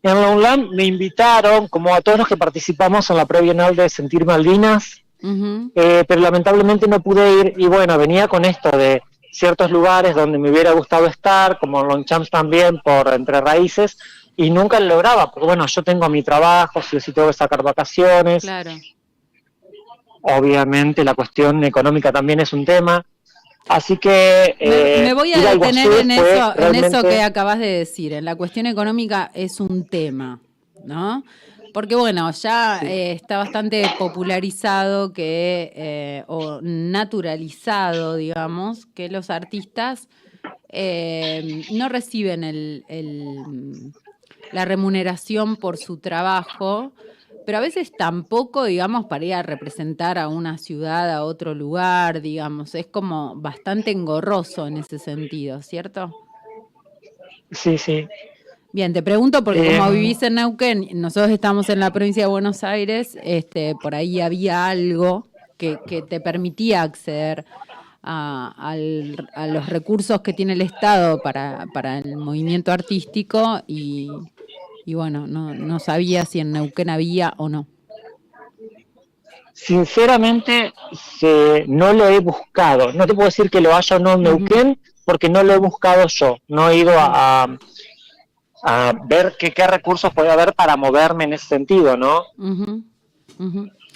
En 0.03 0.21
la 0.21 0.29
UNLAM 0.29 0.69
me 0.69 0.85
invitaron, 0.85 1.67
como 1.67 1.93
a 1.95 2.01
todos 2.01 2.19
los 2.19 2.27
que 2.27 2.37
participamos 2.37 3.09
en 3.09 3.17
la 3.17 3.25
prebienal 3.25 3.75
de 3.75 3.89
Sentir 3.89 4.23
Malvinas, 4.25 5.01
eh, 5.23 6.03
pero 6.07 6.21
lamentablemente 6.21 6.87
no 6.87 7.01
pude 7.01 7.39
ir. 7.39 7.53
Y 7.57 7.65
bueno, 7.67 7.97
venía 7.97 8.27
con 8.27 8.45
esto 8.45 8.69
de 8.77 9.01
ciertos 9.35 9.69
lugares 9.69 10.15
donde 10.15 10.37
me 10.37 10.49
hubiera 10.49 10.71
gustado 10.71 11.07
estar, 11.07 11.59
como 11.59 11.83
Longchamps 11.83 12.29
también, 12.29 12.79
por 12.83 13.13
Entre 13.13 13.41
Raíces, 13.41 13.97
y 14.37 14.49
nunca 14.49 14.79
lo 14.79 14.87
lograba, 14.87 15.29
porque 15.31 15.45
bueno, 15.45 15.65
yo 15.65 15.83
tengo 15.83 16.07
mi 16.09 16.23
trabajo, 16.23 16.81
si 16.81 16.99
sí 16.99 17.11
tengo 17.11 17.27
que 17.27 17.33
sacar 17.33 17.61
vacaciones, 17.61 18.43
Claro. 18.43 18.71
obviamente 20.21 21.03
la 21.03 21.13
cuestión 21.13 21.63
económica 21.63 22.11
también 22.11 22.39
es 22.39 22.53
un 22.53 22.65
tema. 22.65 23.05
Así 23.67 23.97
que... 23.97 24.55
Me, 24.59 24.99
eh, 24.99 25.03
me 25.03 25.13
voy 25.13 25.33
a 25.33 25.39
detener 25.39 25.91
en 25.91 26.11
eso, 26.11 26.53
en 26.57 26.75
eso 26.75 27.01
que 27.01 27.21
acabas 27.21 27.59
de 27.59 27.67
decir. 27.67 28.13
En 28.13 28.23
la 28.23 28.35
cuestión 28.35 28.67
económica 28.67 29.31
es 29.33 29.59
un 29.59 29.85
tema, 29.87 30.39
¿no? 30.83 31.23
Porque 31.75 31.95
bueno, 31.97 32.31
ya 32.31 32.79
eh, 32.85 33.11
está 33.11 33.37
bastante 33.37 33.89
popularizado 33.89 35.11
que, 35.11 35.73
eh, 35.75 36.23
o 36.27 36.61
naturalizado, 36.63 38.15
digamos, 38.15 38.85
que 38.85 39.09
los 39.09 39.29
artistas 39.29 40.07
eh, 40.69 41.41
no 41.69 41.89
reciben 41.89 42.43
el- 42.45 42.85
el, 42.87 43.93
la 44.51 44.65
remuneración 44.65 45.57
por 45.57 45.77
su 45.77 45.97
trabajo, 45.99 46.93
pero 47.45 47.59
a 47.59 47.61
veces 47.61 47.95
tampoco, 47.97 48.65
digamos, 48.65 49.05
para 49.07 49.25
ir 49.25 49.33
a 49.35 49.43
representar 49.43 50.17
a 50.17 50.29
una 50.29 50.57
ciudad, 50.57 51.11
a 51.13 51.25
otro 51.25 51.55
lugar, 51.55 52.21
digamos, 52.21 52.75
es 52.75 52.87
como 52.87 53.35
bastante 53.35 53.91
engorroso 53.91 54.67
en 54.67 54.77
ese 54.77 54.99
sentido, 54.99 55.61
¿cierto? 55.61 56.15
Sí, 57.51 57.77
sí. 57.77 58.07
Bien, 58.75 58.91
te 58.91 59.01
pregunto 59.01 59.41
porque 59.41 59.77
como 59.77 59.87
Em. 59.87 59.93
vivís 59.93 60.21
en 60.21 60.33
Neuquén, 60.35 60.89
nosotros 60.95 61.31
estamos 61.31 61.69
en 61.69 61.79
la 61.79 61.93
provincia 61.93 62.23
de 62.23 62.27
Buenos 62.27 62.61
Aires, 62.65 63.17
este, 63.23 63.73
por 63.81 63.95
ahí 63.95 64.19
había 64.19 64.67
algo 64.67 65.27
que, 65.55 65.79
que 65.87 66.01
te 66.01 66.19
permitía 66.19 66.81
acceder 66.81 67.45
a, 68.03 68.53
al- 68.57 69.29
a 69.33 69.47
los 69.47 69.69
recursos 69.69 70.19
que 70.19 70.33
tiene 70.33 70.51
el 70.51 70.61
Estado 70.61 71.21
para, 71.21 71.67
para 71.73 71.99
el 71.99 72.17
movimiento 72.17 72.73
artístico 72.73 73.61
y, 73.65 74.09
y 74.85 74.93
bueno, 74.93 75.25
no, 75.25 75.53
no 75.55 75.79
sabía 75.79 76.25
si 76.25 76.41
en 76.41 76.51
Neuquén 76.51 76.89
había 76.89 77.33
o 77.37 77.47
no. 77.47 77.67
Sinceramente, 79.53 80.73
se- 81.17 81.63
no 81.69 81.93
lo 81.93 82.09
he 82.09 82.19
buscado. 82.19 82.91
No 82.91 83.07
te 83.07 83.13
puedo 83.13 83.27
decir 83.29 83.49
que 83.49 83.61
lo 83.61 83.73
haya 83.73 83.95
o 83.95 83.99
no 83.99 84.13
en 84.15 84.23
Neuquén, 84.23 84.77
porque 85.05 85.29
no 85.29 85.43
lo 85.43 85.53
he 85.53 85.57
buscado 85.59 86.05
yo. 86.09 86.35
No 86.49 86.69
he 86.69 86.79
ido 86.79 86.91
a, 86.99 87.43
a- 87.45 87.57
a 88.67 88.93
ver 89.05 89.35
qué, 89.37 89.51
qué 89.51 89.67
recursos 89.67 90.11
puede 90.13 90.31
haber 90.31 90.53
para 90.55 90.75
moverme 90.75 91.25
en 91.25 91.33
ese 91.33 91.45
sentido, 91.45 91.95
¿no? 91.95 92.23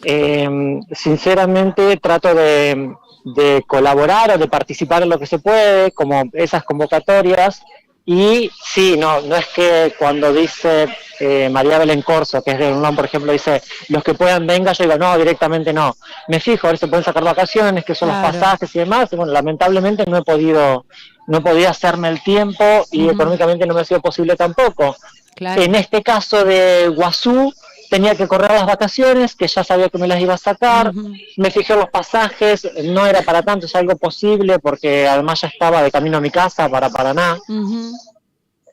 Eh, 0.04 0.80
sinceramente, 0.92 1.98
trato 1.98 2.34
de, 2.34 2.94
de 3.36 3.64
colaborar 3.68 4.32
o 4.32 4.38
de 4.38 4.48
participar 4.48 5.04
en 5.04 5.10
lo 5.10 5.20
que 5.20 5.26
se 5.26 5.40
puede, 5.40 5.92
como 5.92 6.24
esas 6.34 6.64
convocatorias. 6.64 7.62
Y 8.06 8.50
sí, 8.64 8.96
no, 8.98 9.22
no 9.22 9.36
es 9.36 9.46
que 9.48 9.94
cuando 10.00 10.34
dice 10.34 10.88
eh, 11.20 11.48
María 11.52 11.78
Belén 11.78 12.02
Corso, 12.02 12.42
que 12.42 12.52
es 12.52 12.58
de 12.60 12.72
UNAM, 12.74 12.96
por 12.96 13.06
ejemplo, 13.06 13.32
dice 13.32 13.62
los 13.90 14.04
que 14.04 14.16
puedan 14.16 14.48
venga, 14.48 14.72
yo 14.72 14.86
digo 14.86 14.98
no, 14.98 15.16
directamente 15.18 15.72
no. 15.74 15.96
Me 16.28 16.40
fijo, 16.40 16.66
a 16.66 16.72
ver 16.72 16.80
si 16.80 16.88
pueden 16.88 17.04
sacar 17.04 17.24
vacaciones, 17.24 17.86
que 17.86 17.94
son 17.94 18.10
Claro. 18.10 18.28
los 18.28 18.38
pasajes 18.38 18.76
y 18.76 18.80
demás. 18.80 19.10
Y 19.12 19.16
bueno, 19.16 19.32
lamentablemente 19.32 20.06
no 20.08 20.18
he 20.18 20.24
podido, 20.24 20.86
no 21.30 21.44
podido 21.44 21.70
hacerme 21.70 22.10
el 22.10 22.24
tiempo 22.24 22.64
y 22.92 23.08
económicamente 23.08 23.68
no 23.68 23.76
me 23.76 23.82
ha 23.82 23.86
sido 23.86 24.02
posible 24.02 24.36
tampoco. 24.36 24.98
Claro. 25.36 25.62
En 25.62 25.76
este 25.76 26.02
caso 26.02 26.44
de 26.44 26.90
Guazú, 26.90 27.54
tenía 27.90 28.16
que 28.16 28.28
correr 28.28 28.52
las 28.52 28.66
vacaciones, 28.66 29.36
que 29.36 29.48
ya 29.48 29.64
sabía 29.64 29.90
que 29.90 30.00
me 30.00 30.08
las 30.08 30.20
iba 30.20 30.34
a 30.34 30.38
sacar. 30.38 30.92
Me 31.38 31.52
fijé 31.52 31.76
los 31.76 31.90
pasajes, 31.90 32.68
no 32.84 33.06
era 33.06 33.22
para 33.22 33.44
tanto, 33.44 33.68
es 33.68 33.76
algo 33.76 33.96
posible, 33.96 34.58
porque 34.58 35.08
además 35.08 35.42
ya 35.42 35.48
estaba 35.50 35.84
de 35.84 35.92
camino 35.92 36.18
a 36.18 36.22
mi 36.22 36.32
casa 36.32 36.68
para 36.68 36.90
Paraná. 36.90 37.38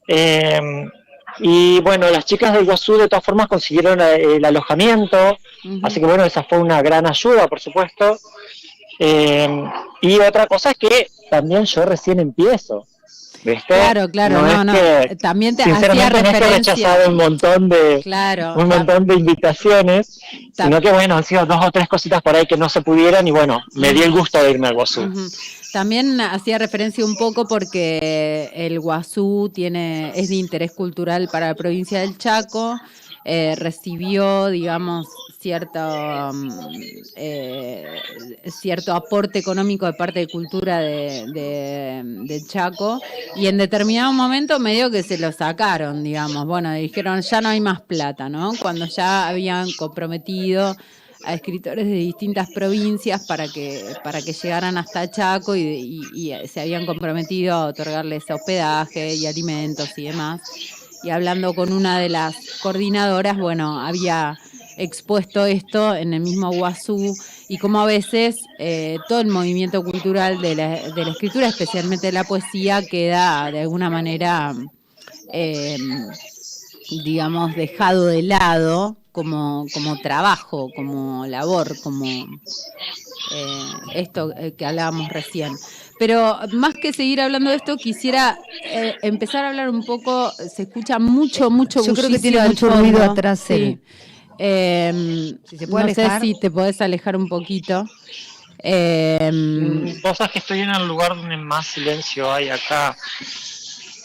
Eh, 0.08 0.88
y 1.38 1.80
bueno, 1.80 2.10
las 2.10 2.24
chicas 2.24 2.54
del 2.54 2.64
Guazú 2.64 2.96
de 2.96 3.08
todas 3.08 3.24
formas 3.24 3.48
consiguieron 3.48 4.00
eh, 4.00 4.36
el 4.36 4.44
alojamiento, 4.46 5.36
así 5.82 6.00
que 6.00 6.06
bueno, 6.06 6.24
esa 6.24 6.44
fue 6.44 6.58
una 6.58 6.80
gran 6.80 7.06
ayuda, 7.06 7.48
por 7.48 7.60
supuesto. 7.60 8.18
Eh, 8.98 9.64
y 10.02 10.18
otra 10.20 10.46
cosa 10.46 10.70
es 10.70 10.76
que 10.78 11.08
también 11.30 11.64
yo 11.64 11.84
recién 11.84 12.20
empiezo. 12.20 12.86
¿viste? 13.44 13.62
Claro, 13.68 14.08
claro, 14.10 14.40
no, 14.42 14.48
es 14.48 15.10
no. 15.10 15.16
También 15.18 15.54
te 15.56 15.62
hacía 15.62 15.88
no 16.10 16.16
es 16.16 16.22
que 16.22 16.32
referencia. 16.32 16.74
rechazado 16.74 17.10
un 17.10 17.14
montón 17.16 17.68
de, 17.68 18.00
Claro. 18.02 18.54
un 18.56 18.66
montón 18.68 19.06
de 19.06 19.14
invitaciones, 19.14 20.18
Ta- 20.56 20.64
sino 20.64 20.80
que 20.80 20.90
bueno, 20.90 21.16
han 21.16 21.22
sido 21.22 21.46
dos 21.46 21.64
o 21.64 21.70
tres 21.70 21.86
cositas 21.88 22.22
por 22.22 22.34
ahí 22.34 22.46
que 22.46 22.56
no 22.56 22.68
se 22.68 22.80
pudieron 22.82 23.26
y 23.28 23.30
bueno, 23.30 23.60
me 23.74 23.92
di 23.92 24.02
el 24.02 24.10
gusto 24.10 24.42
de 24.42 24.50
irme 24.50 24.66
al 24.68 24.74
Guazú. 24.74 25.12
También 25.72 26.20
hacía 26.20 26.58
referencia 26.58 27.04
un 27.04 27.16
poco 27.16 27.46
porque 27.46 28.50
el 28.54 28.80
Guazú 28.80 29.50
tiene, 29.54 30.10
es 30.16 30.28
de 30.30 30.36
interés 30.36 30.72
cultural 30.72 31.28
para 31.30 31.46
la 31.48 31.54
provincia 31.54 32.00
del 32.00 32.18
Chaco, 32.18 32.76
eh, 33.28 33.56
recibió, 33.56 34.46
digamos, 34.48 35.18
cierto, 35.40 36.30
mm, 36.32 36.82
eh, 37.16 38.36
cierto 38.50 38.92
aporte 38.94 39.40
económico 39.40 39.84
de 39.86 39.94
parte 39.94 40.20
de 40.20 40.28
cultura 40.28 40.80
de, 40.80 41.26
de- 41.28 42.44
Chaco 42.46 43.00
y 43.32 43.46
en 43.48 43.58
determinado 43.58 44.12
momento 44.12 44.60
medio 44.60 44.90
que 44.90 45.02
se 45.02 45.18
lo 45.18 45.32
sacaron, 45.32 46.04
digamos, 46.04 46.46
bueno, 46.46 46.72
dijeron 46.72 47.20
ya 47.22 47.40
no 47.40 47.48
hay 47.48 47.60
más 47.60 47.80
plata, 47.82 48.28
¿no? 48.28 48.58
Cuando 48.60 48.86
ya 48.86 49.26
habían 49.28 49.72
comprometido 49.72 50.76
a 51.22 51.34
escritores 51.34 51.86
de 51.86 51.94
distintas 51.94 52.48
provincias 52.50 53.20
para 53.22 53.50
que, 53.50 53.96
para 54.02 54.22
que 54.22 54.32
llegaran 54.32 54.78
hasta 54.78 55.10
Chaco 55.10 55.56
y 55.56 56.32
se 56.46 56.60
habían 56.60 56.86
comprometido 56.86 57.54
a 57.54 57.66
otorgarles 57.66 58.30
hospedaje 58.30 59.14
y 59.16 59.26
alimentos 59.26 59.98
y 59.98 60.04
demás. 60.04 60.42
Y 61.06 61.10
hablando 61.10 61.54
con 61.54 61.72
una 61.72 62.00
de 62.00 62.08
las 62.08 62.34
coordinadoras, 62.60 63.38
bueno, 63.38 63.78
había 63.80 64.36
expuesto 64.76 65.46
esto 65.46 65.94
en 65.94 66.14
el 66.14 66.20
mismo 66.20 66.50
Guazú 66.50 67.14
y 67.46 67.58
como 67.58 67.80
a 67.80 67.86
veces 67.86 68.40
eh, 68.58 68.98
todo 69.08 69.20
el 69.20 69.28
movimiento 69.28 69.84
cultural 69.84 70.40
de 70.40 70.56
la, 70.56 70.68
de 70.68 71.04
la 71.04 71.12
escritura, 71.12 71.46
especialmente 71.46 72.10
la 72.10 72.24
poesía, 72.24 72.84
queda 72.84 73.52
de 73.52 73.60
alguna 73.60 73.88
manera, 73.88 74.52
eh, 75.32 75.78
digamos, 77.04 77.54
dejado 77.54 78.06
de 78.06 78.22
lado 78.24 78.96
como, 79.12 79.64
como 79.72 80.00
trabajo, 80.00 80.70
como 80.74 81.24
labor, 81.28 81.80
como 81.82 82.04
eh, 82.04 83.72
esto 83.94 84.34
que 84.58 84.66
hablábamos 84.66 85.08
recién. 85.10 85.54
Pero 85.98 86.38
más 86.52 86.74
que 86.74 86.92
seguir 86.92 87.20
hablando 87.20 87.50
de 87.50 87.56
esto, 87.56 87.76
quisiera 87.76 88.38
eh, 88.64 88.96
empezar 89.02 89.44
a 89.44 89.48
hablar 89.48 89.70
un 89.70 89.82
poco, 89.84 90.30
se 90.32 90.62
escucha 90.64 90.98
mucho, 90.98 91.50
mucho 91.50 91.82
Yo 91.84 91.94
creo 91.94 92.10
que 92.10 92.18
tiene 92.18 92.40
mucho 92.46 92.68
ruido 92.68 93.02
atrás, 93.02 93.40
Sí. 93.40 93.54
él. 93.54 93.80
Eh, 94.38 95.34
Si 95.48 95.56
se 95.56 95.66
puede 95.66 95.86
no 95.88 95.94
sé 95.94 96.20
si 96.20 96.38
te 96.38 96.50
podés 96.50 96.80
alejar 96.82 97.16
un 97.16 97.28
poquito. 97.28 97.86
Eh, 98.62 99.30
Vos 100.02 100.18
sabés 100.18 100.32
que 100.32 100.38
estoy 100.40 100.60
en 100.60 100.70
el 100.70 100.86
lugar 100.86 101.16
donde 101.16 101.36
más 101.38 101.66
silencio 101.66 102.30
hay 102.32 102.50
acá. 102.50 102.94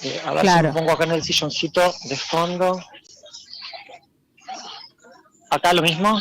Eh, 0.03 0.21
a 0.25 0.31
ver 0.31 0.41
Claro. 0.43 0.69
si 0.69 0.73
me 0.73 0.79
pongo 0.79 0.91
acá 0.93 1.03
en 1.03 1.11
el 1.11 1.23
silloncito 1.23 1.93
de 2.07 2.15
fondo. 2.15 2.81
Acá 5.49 5.73
lo 5.73 5.81
mismo. 5.81 6.17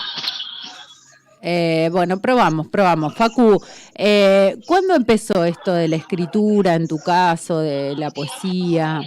Eh, 1.43 1.89
bueno, 1.91 2.21
probamos, 2.21 2.69
probamos. 2.69 3.15
Facu, 3.15 3.63
eh, 3.95 4.57
¿cuándo 4.67 4.95
empezó 4.95 5.45
esto 5.45 5.73
de 5.73 5.89
la 5.89 5.97
escritura 5.97 6.75
en 6.75 6.87
tu 6.87 6.99
caso, 6.99 7.61
de 7.61 7.95
la 7.97 8.11
poesía? 8.11 9.01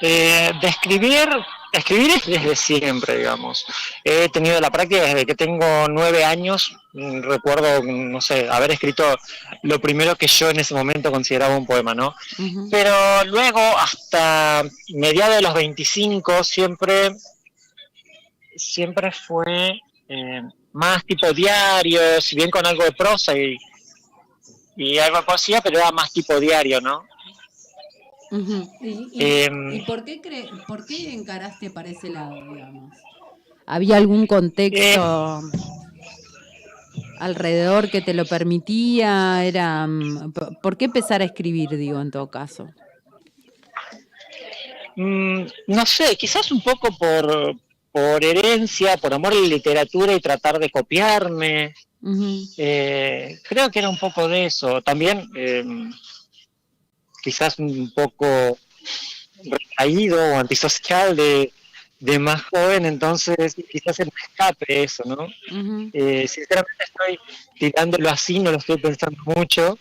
Eh, 0.00 0.50
de 0.60 0.68
escribir, 0.68 1.28
escribir 1.72 2.10
es 2.10 2.26
desde 2.26 2.56
siempre, 2.56 3.18
digamos. 3.18 3.64
He 4.02 4.28
tenido 4.28 4.60
la 4.60 4.70
práctica 4.70 5.02
desde 5.02 5.24
que 5.24 5.36
tengo 5.36 5.86
nueve 5.88 6.24
años. 6.24 6.76
Mm, 6.94 7.22
Recuerdo, 7.22 7.84
no 7.84 8.20
sé, 8.20 8.48
haber 8.50 8.72
escrito 8.72 9.04
lo 9.62 9.80
primero 9.80 10.16
que 10.16 10.26
yo 10.26 10.50
en 10.50 10.58
ese 10.58 10.74
momento 10.74 11.12
consideraba 11.12 11.56
un 11.56 11.66
poema, 11.66 11.94
¿no? 11.94 12.16
Pero 12.72 13.24
luego, 13.26 13.60
hasta 13.78 14.64
mediados 14.88 15.36
de 15.36 15.42
los 15.42 15.54
25, 15.54 16.42
siempre, 16.42 17.12
siempre 18.56 19.12
fue 19.12 19.80
eh, 20.12 20.42
más 20.72 21.04
tipo 21.04 21.32
diario, 21.32 22.20
si 22.20 22.36
bien 22.36 22.50
con 22.50 22.66
algo 22.66 22.84
de 22.84 22.92
prosa 22.92 23.36
y, 23.36 23.56
y 24.76 24.98
algo 24.98 25.18
de 25.18 25.22
poesía, 25.24 25.60
pero 25.60 25.78
era 25.78 25.90
más 25.92 26.12
tipo 26.12 26.38
diario, 26.40 26.80
¿no? 26.80 27.04
ujú. 28.30 28.68
¿Y, 28.80 28.88
y- 29.12 29.22
Em, 29.44 29.74
y 29.76 29.80
por, 29.82 30.04
qué 30.04 30.20
cre- 30.22 30.66
por 30.66 30.86
qué 30.86 31.12
encaraste 31.12 31.70
para 31.70 31.90
ese 31.90 32.08
lado, 32.10 32.34
digamos? 32.52 32.92
¿Había 33.66 33.96
algún 33.96 34.26
contexto 34.26 35.42
alrededor 37.20 37.90
que 37.90 38.00
te 38.02 38.14
lo 38.14 38.24
permitía? 38.26 39.44
Era, 39.44 39.86
mm, 39.86 40.32
¿por- 40.32 40.60
¿Por 40.60 40.76
qué 40.76 40.86
empezar 40.86 41.22
a 41.22 41.24
escribir, 41.26 41.70
digo, 41.76 42.00
en 42.00 42.10
todo 42.10 42.28
caso? 42.30 42.68
Mm, 44.96 45.44
no 45.68 45.86
sé, 45.86 46.16
quizás 46.16 46.50
un 46.52 46.60
poco 46.62 46.88
por, 46.98 47.54
por 47.92 48.24
herencia, 48.24 48.96
por 48.96 49.14
amor 49.14 49.32
a 49.32 49.36
la 49.36 49.46
literatura 49.46 50.14
y 50.14 50.20
tratar 50.20 50.58
de 50.58 50.70
copiarme. 50.70 51.74
Eh, 52.56 53.38
creo 53.48 53.70
que 53.70 53.78
era 53.78 53.88
un 53.88 53.98
poco 53.98 54.26
de 54.28 54.46
eso. 54.46 54.82
También 54.82 55.30
eh, 55.36 55.64
quizás 57.22 57.58
un 57.58 57.92
poco 57.94 58.58
recaído 59.44 60.18
o 60.18 60.36
antisocial 60.38 61.14
de, 61.14 61.52
de 62.02 62.18
más 62.18 62.42
joven, 62.42 62.84
entonces 62.84 63.54
quizás 63.70 63.96
se 63.96 64.04
me 64.04 64.10
escape 64.20 64.82
eso, 64.82 65.04
¿no? 65.06 65.28
Eh, 65.92 66.26
sinceramente 66.26 66.84
estoy 66.84 67.18
tirándolo 67.58 68.10
así, 68.10 68.40
no 68.40 68.50
lo 68.50 68.58
estoy 68.58 68.78
pensando 68.78 69.22
mucho, 69.24 69.78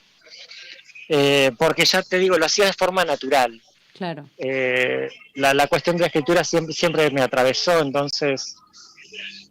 eh, 1.10 1.52
porque 1.58 1.84
ya 1.84 2.04
te 2.04 2.20
digo, 2.20 2.38
lo 2.38 2.46
hacía 2.46 2.66
de 2.66 2.74
forma 2.74 3.04
natural. 3.04 3.60
Claro. 4.02 4.28
Eh, 4.36 5.10
la, 5.36 5.54
la 5.54 5.68
cuestión 5.68 5.96
de 5.96 6.02
la 6.02 6.08
escritura 6.08 6.44
siempre, 6.44 6.74
siempre 6.74 7.12
me 7.12 7.22
atravesó, 7.22 7.82
entonces 7.82 8.56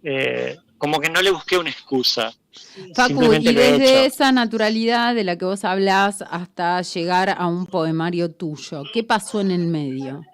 eh, 0.03 0.57
como 0.77 0.99
que 0.99 1.09
no 1.09 1.23
le 1.23 1.31
busqué 1.31 1.57
una 1.57 1.71
excusa. 1.71 2.35
Facu, 2.97 3.33
y 3.33 3.47
he 3.47 3.53
desde 3.53 4.07
esa 4.07 4.33
naturalidad 4.33 5.15
de 5.15 5.23
la 5.23 5.39
que 5.39 5.45
vos 5.45 5.65
hablás 5.65 6.25
hasta 6.29 6.83
llegar 6.83 7.31
a 7.39 7.47
un 7.47 7.65
poemario 7.65 8.33
tuyo, 8.33 8.83
¿qué 8.93 9.05
pasó 9.05 9.41
en 9.41 9.53
el 9.53 9.69
medio? 9.69 10.27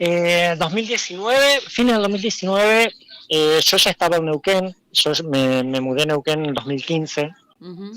Eh, 0.00 0.56
2019, 0.58 1.60
fines 1.68 1.92
del 1.92 2.02
2019, 2.02 2.92
eh, 3.28 3.60
yo 3.64 3.76
ya 3.76 3.90
estaba 3.92 4.16
en 4.16 4.24
Neuquén, 4.24 4.74
yo 4.90 5.12
me, 5.30 5.62
me 5.62 5.80
mudé 5.80 6.02
a 6.02 6.06
Neuquén 6.06 6.46
en 6.46 6.54
2015 6.54 7.30
Ujú, 7.60 7.92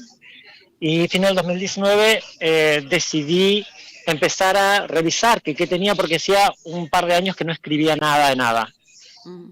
y 0.79 1.07
fines 1.07 1.29
del 1.29 1.37
2019 1.37 2.23
eh, 2.39 2.85
decidí 2.89 3.65
empezar 4.11 4.55
a 4.57 4.87
revisar 4.87 5.41
que 5.41 5.55
qué 5.55 5.67
tenía 5.67 5.95
porque 5.95 6.15
hacía 6.17 6.51
un 6.63 6.89
par 6.89 7.05
de 7.05 7.15
años 7.15 7.35
que 7.35 7.43
no 7.45 7.51
escribía 7.53 7.95
nada 7.95 8.29
de 8.29 8.35
nada. 8.35 8.73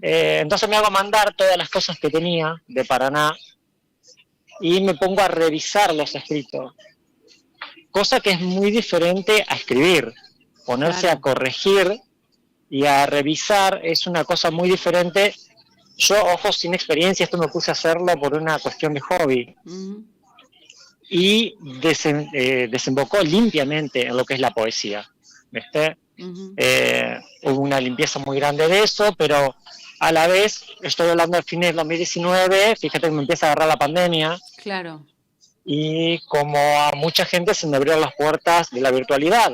Eh, 0.02 0.38
entonces 0.42 0.68
me 0.68 0.76
hago 0.76 0.90
mandar 0.90 1.34
todas 1.34 1.56
las 1.56 1.68
cosas 1.68 1.98
que 1.98 2.08
tenía 2.10 2.62
de 2.68 2.84
Paraná 2.84 3.34
y 4.60 4.80
me 4.80 4.94
pongo 4.94 5.20
a 5.20 5.28
revisar 5.28 5.92
los 5.94 6.14
escritos. 6.14 6.74
Cosa 7.90 8.20
que 8.20 8.30
es 8.30 8.40
muy 8.40 8.70
diferente 8.70 9.44
a 9.48 9.54
escribir. 9.56 10.12
Ponerse 10.64 11.02
Claro. 11.02 11.18
a 11.18 11.20
corregir 11.20 12.00
y 12.70 12.86
a 12.86 13.04
revisar 13.06 13.80
es 13.84 14.06
una 14.06 14.24
cosa 14.24 14.50
muy 14.50 14.68
diferente. 14.70 15.34
Yo, 15.96 16.16
ojo, 16.24 16.52
sin 16.52 16.74
experiencia, 16.74 17.24
esto 17.24 17.38
me 17.38 17.48
puse 17.48 17.70
a 17.70 17.72
hacerlo 17.72 18.16
por 18.18 18.34
una 18.34 18.58
cuestión 18.58 18.94
de 18.94 19.00
hobby 19.00 19.54
y 21.08 21.54
desen- 21.60 22.28
eh, 22.32 22.68
desembocó 22.70 23.20
limpiamente 23.22 24.06
en 24.06 24.16
lo 24.16 24.24
que 24.24 24.34
es 24.34 24.40
la 24.40 24.50
poesía. 24.52 25.08
¿viste? 25.50 25.96
ujú. 26.18 26.54
Eh, 26.56 27.16
hubo 27.42 27.60
una 27.60 27.80
limpieza 27.80 28.18
muy 28.18 28.38
grande 28.38 28.66
de 28.68 28.82
eso, 28.82 29.14
pero 29.16 29.54
a 30.00 30.12
la 30.12 30.26
vez, 30.26 30.64
estoy 30.82 31.08
hablando 31.10 31.36
del 31.36 31.44
fin 31.44 31.60
del 31.60 31.76
2019, 31.76 32.74
fíjate 32.76 33.06
que 33.06 33.12
me 33.12 33.22
empieza 33.22 33.46
a 33.46 33.52
agarrar 33.52 33.68
la 33.68 33.76
pandemia 33.76 34.36
Claro. 34.62 35.06
y 35.64 36.18
como 36.26 36.58
a 36.58 36.90
mucha 36.96 37.24
gente 37.24 37.54
se 37.54 37.66
me 37.68 37.76
abrieron 37.76 38.00
las 38.00 38.14
puertas 38.16 38.70
de 38.70 38.80
la 38.80 38.90
virtualidad. 38.90 39.52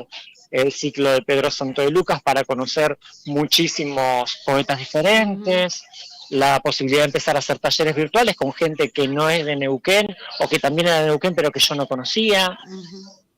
El 0.49 0.71
ciclo 0.73 1.11
de 1.11 1.21
Pedro 1.21 1.49
Santo 1.51 1.81
de 1.81 1.91
Lucas 1.91 2.21
para 2.21 2.43
conocer 2.43 2.97
muchísimos 3.25 4.39
poetas 4.45 4.79
diferentes, 4.79 5.83
la 6.31 6.59
posibilidad 6.61 7.01
de 7.01 7.07
empezar 7.07 7.35
a 7.35 7.39
hacer 7.39 7.59
talleres 7.59 7.95
virtuales 7.95 8.35
con 8.35 8.53
gente 8.53 8.89
que 8.89 9.07
no 9.07 9.29
es 9.29 9.45
de 9.45 9.55
Neuquén 9.55 10.07
o 10.39 10.47
que 10.47 10.59
también 10.59 10.87
era 10.87 11.01
de 11.01 11.07
Neuquén 11.07 11.35
pero 11.35 11.51
que 11.51 11.59
yo 11.59 11.75
no 11.75 11.87
conocía. 11.87 12.57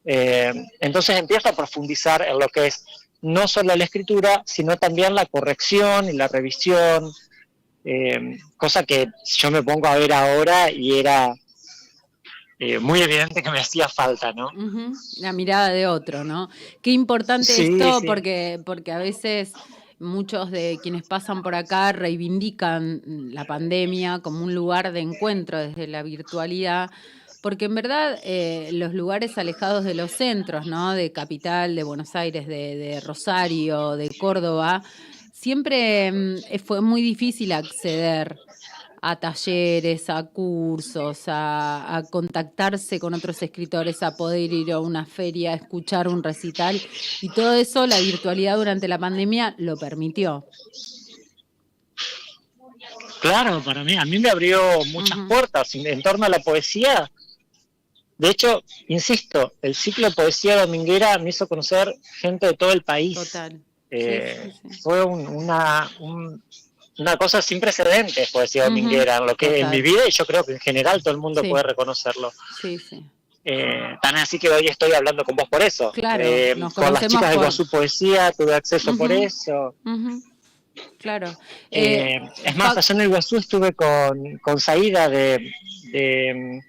Eh, 0.05 0.53
entonces 0.79 1.17
empiezo 1.17 1.49
a 1.49 1.55
profundizar 1.55 2.21
en 2.21 2.37
lo 2.37 2.47
que 2.49 2.67
es 2.67 2.85
no 3.21 3.47
solo 3.47 3.75
la 3.75 3.83
escritura, 3.83 4.43
sino 4.45 4.77
también 4.77 5.15
la 5.15 5.25
corrección 5.25 6.09
y 6.09 6.13
la 6.13 6.27
revisión, 6.27 7.11
eh, 7.83 8.37
cosa 8.57 8.83
que 8.83 9.07
yo 9.25 9.49
me 9.49 9.63
pongo 9.63 9.87
a 9.87 9.95
ver 9.95 10.13
ahora 10.13 10.69
y 10.69 10.99
era 10.99 11.33
eh, 12.59 12.79
muy 12.79 13.01
evidente 13.01 13.41
que 13.41 13.49
me 13.49 13.59
hacía 13.59 13.89
falta, 13.89 14.33
¿no? 14.33 14.49
La 15.17 15.33
mirada 15.33 15.69
de 15.69 15.87
otro, 15.87 16.23
¿no? 16.23 16.49
Qué 16.81 16.91
importante 16.91 17.45
Sí, 17.45 17.73
esto 17.73 18.01
sí. 18.01 18.05
porque, 18.05 18.61
porque 18.63 18.91
a 18.91 18.99
veces 18.99 19.53
muchos 19.99 20.51
de 20.51 20.79
quienes 20.81 21.03
pasan 21.03 21.43
por 21.43 21.55
acá 21.55 21.91
reivindican 21.91 23.01
la 23.33 23.45
pandemia 23.45 24.19
como 24.19 24.43
un 24.43 24.53
lugar 24.53 24.91
de 24.91 24.99
encuentro 25.01 25.57
desde 25.57 25.87
la 25.87 26.03
virtualidad, 26.03 26.89
porque 27.41 27.65
en 27.65 27.75
verdad 27.75 28.19
eh, 28.23 28.69
los 28.73 28.93
lugares 28.93 29.37
alejados 29.37 29.83
de 29.83 29.93
los 29.93 30.11
centros, 30.11 30.65
¿no? 30.65 30.93
De 30.93 31.11
Capital, 31.11 31.75
de 31.75 31.83
Buenos 31.83 32.15
Aires, 32.15 32.47
de, 32.47 33.01
Rosario, 33.05 33.95
de 33.97 34.09
Córdoba, 34.17 34.83
siempre 35.33 36.11
mm, 36.11 36.37
fue 36.63 36.81
muy 36.81 37.01
difícil 37.01 37.51
acceder 37.51 38.39
a 39.05 39.19
talleres, 39.19 40.09
a 40.09 40.23
cursos, 40.23 41.23
a, 41.27 41.97
a 41.97 42.03
contactarse 42.03 42.99
con 42.99 43.13
otros 43.13 43.41
escritores, 43.41 44.01
a 44.01 44.15
poder 44.15 44.53
ir 44.53 44.71
a 44.71 44.79
una 44.79 45.05
feria, 45.05 45.51
a 45.51 45.55
escuchar 45.55 46.07
un 46.07 46.23
recital. 46.23 46.81
Y 47.21 47.27
todo 47.29 47.53
eso 47.53 47.85
la 47.85 47.99
virtualidad 47.99 48.55
durante 48.55 48.87
la 48.87 48.97
pandemia 48.97 49.55
lo 49.57 49.75
permitió. 49.75 50.45
Claro, 53.21 53.61
para 53.63 53.83
mí, 53.83 53.95
a 53.97 54.05
mí 54.05 54.19
me 54.19 54.29
abrió 54.29 54.61
muchas 54.91 55.17
puertas 55.27 55.75
en, 55.75 55.87
en 55.87 56.01
torno 56.01 56.25
a 56.25 56.29
la 56.29 56.39
poesía. 56.39 57.09
De 58.17 58.29
hecho, 58.29 58.63
insisto, 58.87 59.53
el 59.61 59.75
ciclo 59.75 60.09
de 60.09 60.15
poesía 60.15 60.59
dominguera 60.61 61.17
me 61.17 61.29
hizo 61.29 61.47
conocer 61.47 61.93
gente 62.19 62.47
de 62.47 62.53
todo 62.53 62.71
el 62.71 62.83
país. 62.83 63.15
Total. 63.17 63.61
Eh, 63.91 64.51
Sí, 64.63 64.69
sí, 64.69 64.73
sí. 64.75 64.81
Fue 64.81 65.03
un- 65.03 65.27
una, 65.27 65.89
un- 65.99 66.41
una 66.99 67.17
cosa 67.17 67.41
sin 67.41 67.59
precedentes, 67.59 68.29
poesía 68.31 68.63
Ujú, 68.63 68.69
dominguera, 68.71 69.17
en 69.17 69.25
lo 69.25 69.35
que 69.35 69.59
en 69.59 69.69
mi 69.69 69.81
vida, 69.81 70.01
y 70.07 70.11
yo 70.11 70.25
creo 70.25 70.43
que 70.43 70.53
en 70.53 70.59
general 70.59 71.01
todo 71.01 71.13
el 71.13 71.19
mundo 71.19 71.41
Sí. 71.41 71.49
puede 71.49 71.63
reconocerlo. 71.63 72.31
Sí, 72.61 72.77
sí. 72.77 73.03
Eh, 73.45 73.97
tan 74.01 74.15
así 74.15 74.39
que 74.39 74.49
hoy 74.49 74.67
estoy 74.67 74.93
hablando 74.93 75.25
con 75.25 75.35
vos 75.35 75.49
por 75.49 75.61
eso. 75.61 75.91
Claro, 75.91 76.23
Eh, 76.25 76.55
con 76.73 76.93
las 76.93 77.07
chicas 77.07 77.29
de 77.29 77.35
por- 77.35 77.43
Guazú 77.43 77.69
Poesía 77.69 78.31
tuve 78.31 78.55
acceso 78.55 78.95
por 78.97 79.11
eso. 79.11 79.75
Claro. 80.97 81.35
Eh, 81.69 82.19
es 82.43 82.55
más, 82.55 82.75
allá 82.77 82.95
en 82.95 83.01
el 83.01 83.09
Guazú 83.09 83.37
estuve 83.37 83.73
con, 83.73 84.37
con 84.39 84.59
Saída 84.59 85.07
de, 85.09 85.51
de 85.91 86.61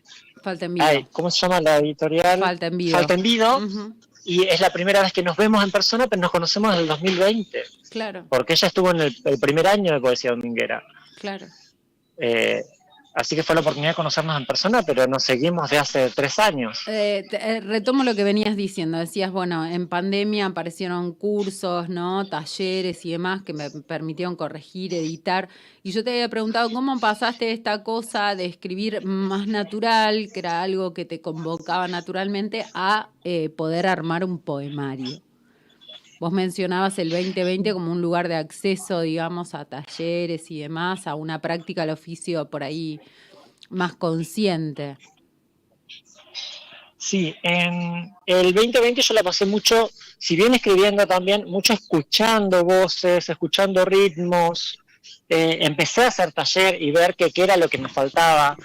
falta 0.42 0.66
en 0.66 0.74
vivo. 0.74 0.86
ay, 0.86 1.06
¿cómo 1.12 1.30
se 1.30 1.40
llama 1.40 1.60
la 1.60 1.76
editorial? 1.78 2.40
Falta 2.40 2.66
en 2.66 2.76
vivo. 2.76 2.98
Falta 2.98 3.14
en 3.14 3.22
Vido, 3.22 3.60
y 4.26 4.42
es 4.44 4.60
la 4.60 4.70
primera 4.70 5.00
vez 5.00 5.12
que 5.12 5.22
nos 5.22 5.36
vemos 5.36 5.62
en 5.64 5.70
persona, 5.70 6.06
pero 6.06 6.20
nos 6.20 6.30
conocemos 6.30 6.70
desde 6.72 6.82
el 6.82 6.88
2020, 6.88 7.62
Claro, 7.94 8.26
porque 8.28 8.52
ella 8.52 8.68
estuvo 8.68 8.90
en 8.90 9.00
el, 9.00 9.16
el 9.24 9.38
primer 9.38 9.66
año 9.66 9.92
de 9.94 10.00
Poesía 10.00 10.32
Dominguera. 10.32 10.82
claro. 11.18 11.46
Eh, 12.16 12.62
así 13.14 13.34
que 13.36 13.42
fue 13.42 13.54
la 13.56 13.60
oportunidad 13.60 13.90
de 13.92 13.96
conocernos 13.96 14.36
en 14.36 14.46
persona, 14.46 14.82
pero 14.82 15.06
nos 15.06 15.22
seguimos 15.24 15.70
de 15.70 15.78
hace 15.78 16.10
tres 16.10 16.38
años. 16.38 16.80
Eh, 16.86 17.24
te- 17.30 17.36
eh, 17.36 17.60
retomo 17.60 18.02
lo 18.04 18.14
que 18.14 18.22
venías 18.24 18.56
diciendo. 18.56 18.98
Decías, 18.98 19.30
bueno, 19.32 19.64
en 19.66 19.88
pandemia 19.88 20.46
aparecieron 20.46 21.12
cursos, 21.14 21.88
¿no? 21.88 22.24
Talleres 22.28 23.04
y 23.04 23.10
demás 23.12 23.42
que 23.42 23.52
me 23.52 23.70
permitieron 23.70 24.36
corregir, 24.36 24.94
editar. 24.94 25.48
Y 25.82 25.90
yo 25.92 26.02
te 26.04 26.10
había 26.10 26.28
preguntado 26.28 26.70
cómo 26.70 26.98
pasaste 27.00 27.52
esta 27.52 27.82
cosa 27.84 28.34
de 28.36 28.46
escribir 28.46 29.04
más 29.04 29.46
natural, 29.48 30.28
que 30.32 30.38
era 30.40 30.62
algo 30.62 30.92
que 30.94 31.04
te 31.04 31.20
convocaba 31.20 31.86
naturalmente, 31.88 32.64
a 32.74 33.08
eh, 33.24 33.48
poder 33.50 33.86
armar 33.86 34.24
un 34.24 34.38
poemario. 34.38 35.20
Vos 36.24 36.32
mencionabas 36.32 36.98
el 36.98 37.10
2020 37.10 37.74
como 37.74 37.92
un 37.92 38.00
lugar 38.00 38.28
de 38.28 38.36
acceso, 38.36 39.02
digamos, 39.02 39.54
a 39.54 39.66
talleres 39.66 40.50
y 40.50 40.58
demás, 40.58 41.06
a 41.06 41.16
una 41.16 41.42
práctica 41.42 41.82
al 41.82 41.90
oficio 41.90 42.48
por 42.48 42.64
ahí 42.64 42.98
más 43.68 43.94
consciente. 43.94 44.96
Sí, 46.96 47.34
en 47.42 48.10
el 48.24 48.54
2020 48.54 49.02
yo 49.02 49.12
la 49.12 49.22
pasé 49.22 49.44
mucho, 49.44 49.90
si 50.16 50.34
bien 50.34 50.54
escribiendo 50.54 51.06
también, 51.06 51.44
mucho 51.44 51.74
escuchando 51.74 52.64
voces, 52.64 53.28
escuchando 53.28 53.84
ritmos. 53.84 54.78
Eh, 55.28 55.58
empecé 55.60 56.04
a 56.04 56.08
hacer 56.08 56.32
taller 56.32 56.80
y 56.80 56.90
ver 56.90 57.16
qué 57.16 57.30
era 57.34 57.58
lo 57.58 57.68
que 57.68 57.76
me 57.76 57.90
faltaba. 57.90 58.56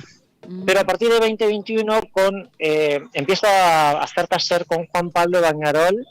Mm. 0.47 0.63
Pero 0.63 0.79
a 0.79 0.85
partir 0.85 1.09
de 1.09 1.19
2021 1.19 2.03
con, 2.09 2.49
eh, 2.57 3.01
empiezo 3.11 3.47
a 3.47 3.99
hacer 4.01 4.29
taller 4.29 4.65
con 4.65 4.85
Juan 4.85 5.11
Pablo 5.11 5.41
Bañarol 5.41 6.07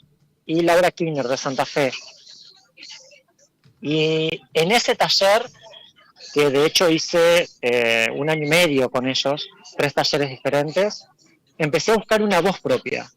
y 0.48 0.62
Laura 0.62 0.90
Kirchner 0.90 1.28
de 1.28 1.36
Santa 1.36 1.66
Fe. 1.66 1.92
Y 3.82 4.30
en 4.54 4.72
ese 4.72 4.96
taller, 4.96 5.48
que 6.32 6.48
de 6.48 6.64
hecho 6.64 6.88
hice 6.88 7.48
eh, 7.60 8.08
un 8.16 8.30
año 8.30 8.46
y 8.46 8.48
medio 8.48 8.90
con 8.90 9.06
ellos, 9.06 9.46
tres 9.76 9.92
talleres 9.92 10.30
diferentes, 10.30 11.04
empecé 11.58 11.92
a 11.92 11.96
buscar 11.96 12.22
una 12.22 12.40
voz 12.40 12.58
propia, 12.60 13.12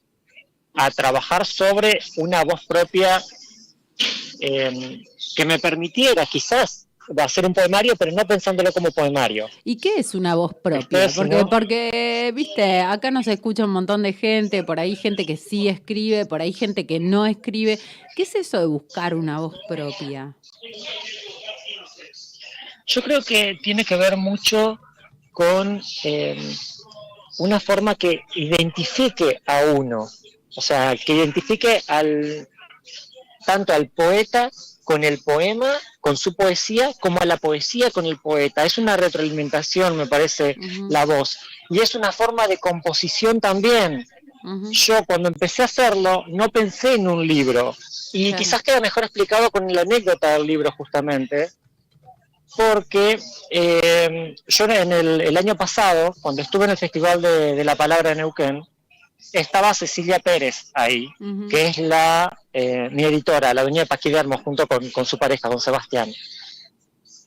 a 0.75 0.91
trabajar 0.91 1.45
sobre 1.45 1.99
una 2.17 2.43
voz 2.43 2.65
propia 2.65 3.23
eh, 4.41 5.01
que 5.33 5.45
me 5.45 5.57
permitiera 5.57 6.25
quizás 6.25 6.89
hacer 7.17 7.45
un 7.45 7.53
poemario, 7.53 7.95
pero 7.95 8.11
no 8.11 8.25
pensándolo 8.25 8.71
como 8.71 8.91
poemario. 8.91 9.47
¿Y 9.63 9.77
qué 9.77 9.95
es 9.97 10.15
una 10.15 10.35
voz 10.35 10.53
propia? 10.53 11.09
Porque, 11.15 11.45
porque, 11.49 12.31
viste, 12.33 12.79
acá 12.81 13.11
nos 13.11 13.27
escucha 13.27 13.65
un 13.65 13.71
montón 13.71 14.03
de 14.03 14.13
gente, 14.13 14.63
por 14.63 14.79
ahí 14.79 14.95
gente 14.95 15.25
que 15.25 15.37
sí 15.37 15.67
escribe, 15.67 16.25
por 16.25 16.41
ahí 16.41 16.53
gente 16.53 16.85
que 16.85 16.99
no 16.99 17.25
escribe. 17.25 17.79
¿Qué 18.15 18.23
es 18.23 18.35
eso 18.35 18.59
de 18.59 18.65
buscar 18.65 19.15
una 19.15 19.39
voz 19.39 19.55
propia? 19.67 20.35
Yo 22.85 23.01
creo 23.01 23.21
que 23.21 23.57
tiene 23.61 23.85
que 23.85 23.95
ver 23.95 24.17
mucho 24.17 24.79
con 25.31 25.81
eh, 26.03 26.37
una 27.39 27.59
forma 27.59 27.95
que 27.95 28.21
identifique 28.35 29.41
a 29.45 29.63
uno, 29.73 30.09
o 30.55 30.61
sea, 30.61 30.95
que 30.97 31.13
identifique 31.13 31.81
al 31.87 32.47
tanto 33.45 33.73
al 33.73 33.89
poeta 33.89 34.51
con 34.83 35.03
el 35.03 35.19
poema, 35.19 35.71
con 35.99 36.17
su 36.17 36.35
poesía, 36.35 36.91
como 37.01 37.19
a 37.19 37.25
la 37.25 37.37
poesía 37.37 37.91
con 37.91 38.05
el 38.05 38.17
poeta. 38.17 38.65
Es 38.65 38.77
una 38.77 38.97
retroalimentación, 38.97 39.95
me 39.95 40.07
parece, 40.07 40.55
Ujú. 40.59 40.87
la 40.89 41.05
voz. 41.05 41.37
Y 41.69 41.79
es 41.79 41.95
una 41.95 42.11
forma 42.11 42.47
de 42.47 42.57
composición 42.57 43.39
también. 43.39 44.07
Ujú. 44.43 44.71
Yo 44.71 45.03
cuando 45.05 45.29
empecé 45.29 45.61
a 45.61 45.65
hacerlo 45.65 46.23
no 46.27 46.49
pensé 46.49 46.95
en 46.95 47.07
un 47.07 47.25
libro. 47.27 47.75
Y 48.13 48.29
Claro. 48.29 48.37
quizás 48.43 48.63
queda 48.63 48.81
mejor 48.81 49.03
explicado 49.03 49.51
con 49.51 49.71
la 49.71 49.81
anécdota 49.81 50.33
del 50.33 50.47
libro 50.47 50.71
justamente. 50.71 51.49
Porque 52.57 53.17
eh, 53.49 54.35
yo 54.47 54.65
en 54.65 54.91
el, 54.91 55.21
el 55.21 55.37
año 55.37 55.55
pasado, 55.55 56.13
cuando 56.21 56.41
estuve 56.41 56.65
en 56.65 56.71
el 56.71 56.77
Festival 56.77 57.21
de, 57.21 57.55
de 57.55 57.63
la 57.63 57.75
Palabra 57.75 58.09
de 58.09 58.17
Neuquén, 58.17 58.61
estaba 59.33 59.73
Cecilia 59.73 60.19
Pérez 60.19 60.71
ahí, 60.73 61.07
que 61.49 61.67
es 61.67 61.77
la 61.77 62.37
eh, 62.53 62.89
mi 62.91 63.03
editora, 63.03 63.53
la 63.53 63.63
dueña 63.63 63.81
de 63.81 63.87
Paquidermo, 63.87 64.37
junto 64.39 64.67
con, 64.67 64.89
con 64.91 65.05
su 65.05 65.17
pareja, 65.17 65.49
con 65.49 65.59
Sebastián. 65.59 66.11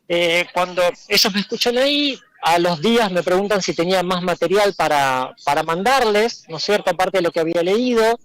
Eh, 0.08 0.46
cuando 0.52 0.82
ellos 1.08 1.34
me 1.34 1.40
escuchan 1.40 1.78
ahí, 1.78 2.18
a 2.42 2.58
los 2.58 2.80
días 2.82 3.10
me 3.10 3.22
preguntan 3.22 3.62
si 3.62 3.72
tenía 3.72 4.02
más 4.02 4.22
material 4.22 4.74
para, 4.74 5.34
para 5.44 5.62
mandarles, 5.62 6.44
¿no 6.48 6.58
es 6.58 6.64
cierto? 6.64 6.90
Aparte 6.90 7.18
de 7.18 7.22
lo 7.22 7.32
que 7.32 7.40
había 7.40 7.62
leído. 7.62 8.18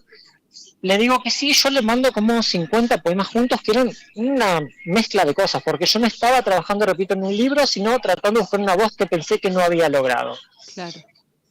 Le 0.81 0.97
digo 0.97 1.21
que 1.21 1.29
sí, 1.29 1.53
yo 1.53 1.69
le 1.69 1.81
mando 1.81 2.11
como 2.11 2.41
50 2.41 3.01
poemas 3.01 3.27
juntos, 3.27 3.61
que 3.61 3.71
eran 3.71 3.91
una 4.15 4.61
mezcla 4.85 5.25
de 5.25 5.33
cosas, 5.33 5.61
porque 5.63 5.85
yo 5.85 5.99
no 5.99 6.07
estaba 6.07 6.41
trabajando, 6.41 6.85
repito, 6.85 7.13
en 7.13 7.23
un 7.23 7.35
libro, 7.35 7.65
sino 7.67 7.97
tratando 7.99 8.39
de 8.39 8.43
buscar 8.43 8.59
una 8.59 8.75
voz 8.75 8.95
que 8.95 9.05
pensé 9.05 9.39
que 9.39 9.49
no 9.49 9.59
había 9.59 9.89
logrado. 9.89 10.37
Claro. 10.73 10.99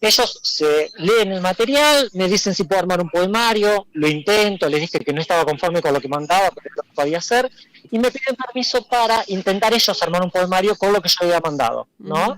Ellos 0.00 0.38
se 0.44 0.92
leen 0.98 1.32
el 1.32 1.40
material, 1.40 2.08
me 2.12 2.28
dicen 2.28 2.54
si 2.54 2.62
puedo 2.64 2.78
armar 2.80 3.00
un 3.00 3.10
poemario, 3.10 3.88
lo 3.92 4.06
intento, 4.08 4.68
les 4.68 4.80
dije 4.80 5.00
que 5.00 5.12
no 5.12 5.20
estaba 5.20 5.44
conforme 5.44 5.82
con 5.82 5.92
lo 5.92 6.00
que 6.00 6.06
mandaba, 6.08 6.50
pero 6.52 6.70
lo 6.76 6.82
podía 6.94 7.18
hacer, 7.18 7.50
y 7.90 7.98
me 7.98 8.10
piden 8.12 8.36
permiso 8.36 8.86
para 8.86 9.24
intentar 9.26 9.74
ellos 9.74 10.00
armar 10.02 10.22
un 10.22 10.30
poemario 10.30 10.76
con 10.76 10.92
lo 10.92 11.00
que 11.02 11.08
yo 11.08 11.16
había 11.22 11.40
mandado, 11.40 11.88
¿no? 11.98 12.28
Ujú. 12.30 12.36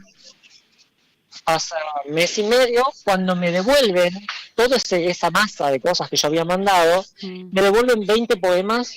Pasa 1.44 1.76
mes 2.08 2.38
y 2.38 2.44
medio, 2.44 2.82
cuando 3.04 3.34
me 3.36 3.50
devuelven 3.50 4.12
toda 4.54 4.76
esa 4.76 5.30
masa 5.30 5.70
de 5.70 5.80
cosas 5.80 6.08
que 6.08 6.16
yo 6.16 6.28
había 6.28 6.44
mandado, 6.44 7.04
Mm. 7.22 7.50
me 7.52 7.62
devuelven 7.62 8.06
20 8.06 8.36
poemas 8.36 8.94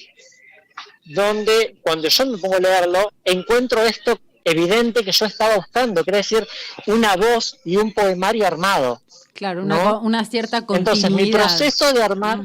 donde 1.06 1.78
cuando 1.82 2.08
yo 2.08 2.26
me 2.26 2.38
pongo 2.38 2.56
a 2.56 2.60
leerlo, 2.60 3.12
encuentro 3.26 3.82
esto 3.84 4.20
evidente 4.46 5.04
que 5.04 5.12
yo 5.12 5.26
estaba 5.26 5.56
buscando, 5.56 6.04
quiere 6.04 6.18
decir 6.18 6.48
una 6.88 7.16
voz 7.16 7.58
y 7.66 7.78
un 7.78 7.94
poemario 7.94 8.46
armado. 8.46 9.02
Claro, 9.34 9.64
una, 9.64 9.84
¿no? 9.84 10.02
una 10.02 10.24
cierta 10.26 10.66
continuidad. 10.66 10.96
Entonces, 10.96 11.12
mi 11.26 11.32
proceso 11.32 11.92
de 11.94 12.04
armar, 12.04 12.40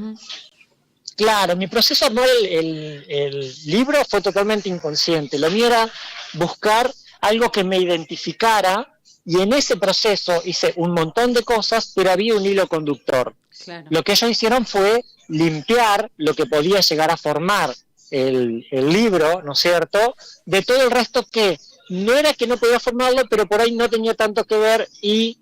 claro, 1.17 1.57
mi 1.57 1.67
proceso 1.67 2.05
de 2.05 2.11
armar 2.11 2.29
el, 2.41 2.47
el- 2.47 3.05
el 3.09 3.55
libro 3.67 3.99
fue 4.09 4.21
totalmente 4.21 4.69
inconsciente. 4.69 5.39
Lo 5.39 5.51
mío 5.51 5.67
era 5.67 5.91
buscar 6.35 6.93
algo 7.21 7.51
que 7.51 7.65
me 7.65 7.79
identificara 7.79 8.95
y 9.25 9.41
en 9.41 9.53
ese 9.53 9.77
proceso 9.77 10.41
hice 10.45 10.73
un 10.77 10.93
montón 10.93 11.33
de 11.35 11.43
cosas, 11.43 11.93
pero 11.95 12.11
había 12.11 12.35
un 12.35 12.47
hilo 12.47 12.67
conductor. 12.69 13.35
Claro. 13.65 13.87
Lo 13.91 14.03
que 14.03 14.13
ellos 14.13 14.31
hicieron 14.31 14.65
fue 14.65 15.05
limpiar 15.29 16.11
lo 16.17 16.33
que 16.35 16.47
podía 16.47 16.81
llegar 16.81 17.11
a 17.11 17.17
formar 17.17 17.75
el, 18.11 18.67
el 18.71 18.89
libro, 18.89 19.43
¿no 19.43 19.53
es 19.53 19.59
cierto? 19.59 20.15
De 20.47 20.63
todo 20.63 20.81
el 20.83 20.91
resto 20.91 21.27
que 21.31 21.59
no 21.89 22.13
era 22.13 22.33
que 22.35 22.47
no 22.47 22.57
podía 22.57 22.81
formarlo, 22.81 23.23
pero 23.29 23.47
por 23.47 23.61
ahí 23.61 23.75
no 23.75 23.89
tenía 23.89 24.15
tanto 24.15 24.45
que 24.45 24.57
ver 24.57 24.89
y 25.01 25.39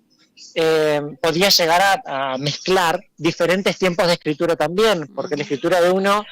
eh, 0.55 1.01
podía 1.21 1.49
llegar 1.49 1.81
a, 1.81 2.33
a 2.33 2.37
mezclar 2.37 2.99
diferentes 3.17 3.77
tiempos 3.77 4.07
de 4.07 4.13
escritura 4.13 4.55
también, 4.55 5.07
porque 5.15 5.35
la 5.35 5.43
escritura 5.43 5.81
de 5.81 5.91
uno, 5.91 6.25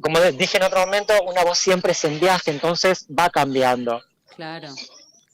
como 0.00 0.20
dije 0.20 0.56
en 0.56 0.62
otro 0.64 0.80
momento, 0.80 1.14
una 1.26 1.44
voz 1.44 1.58
siempre 1.58 1.92
es 1.92 2.04
en 2.04 2.20
viaje, 2.20 2.50
entonces 2.50 3.06
va 3.08 3.30
cambiando. 3.30 4.02
Claro. 4.34 4.68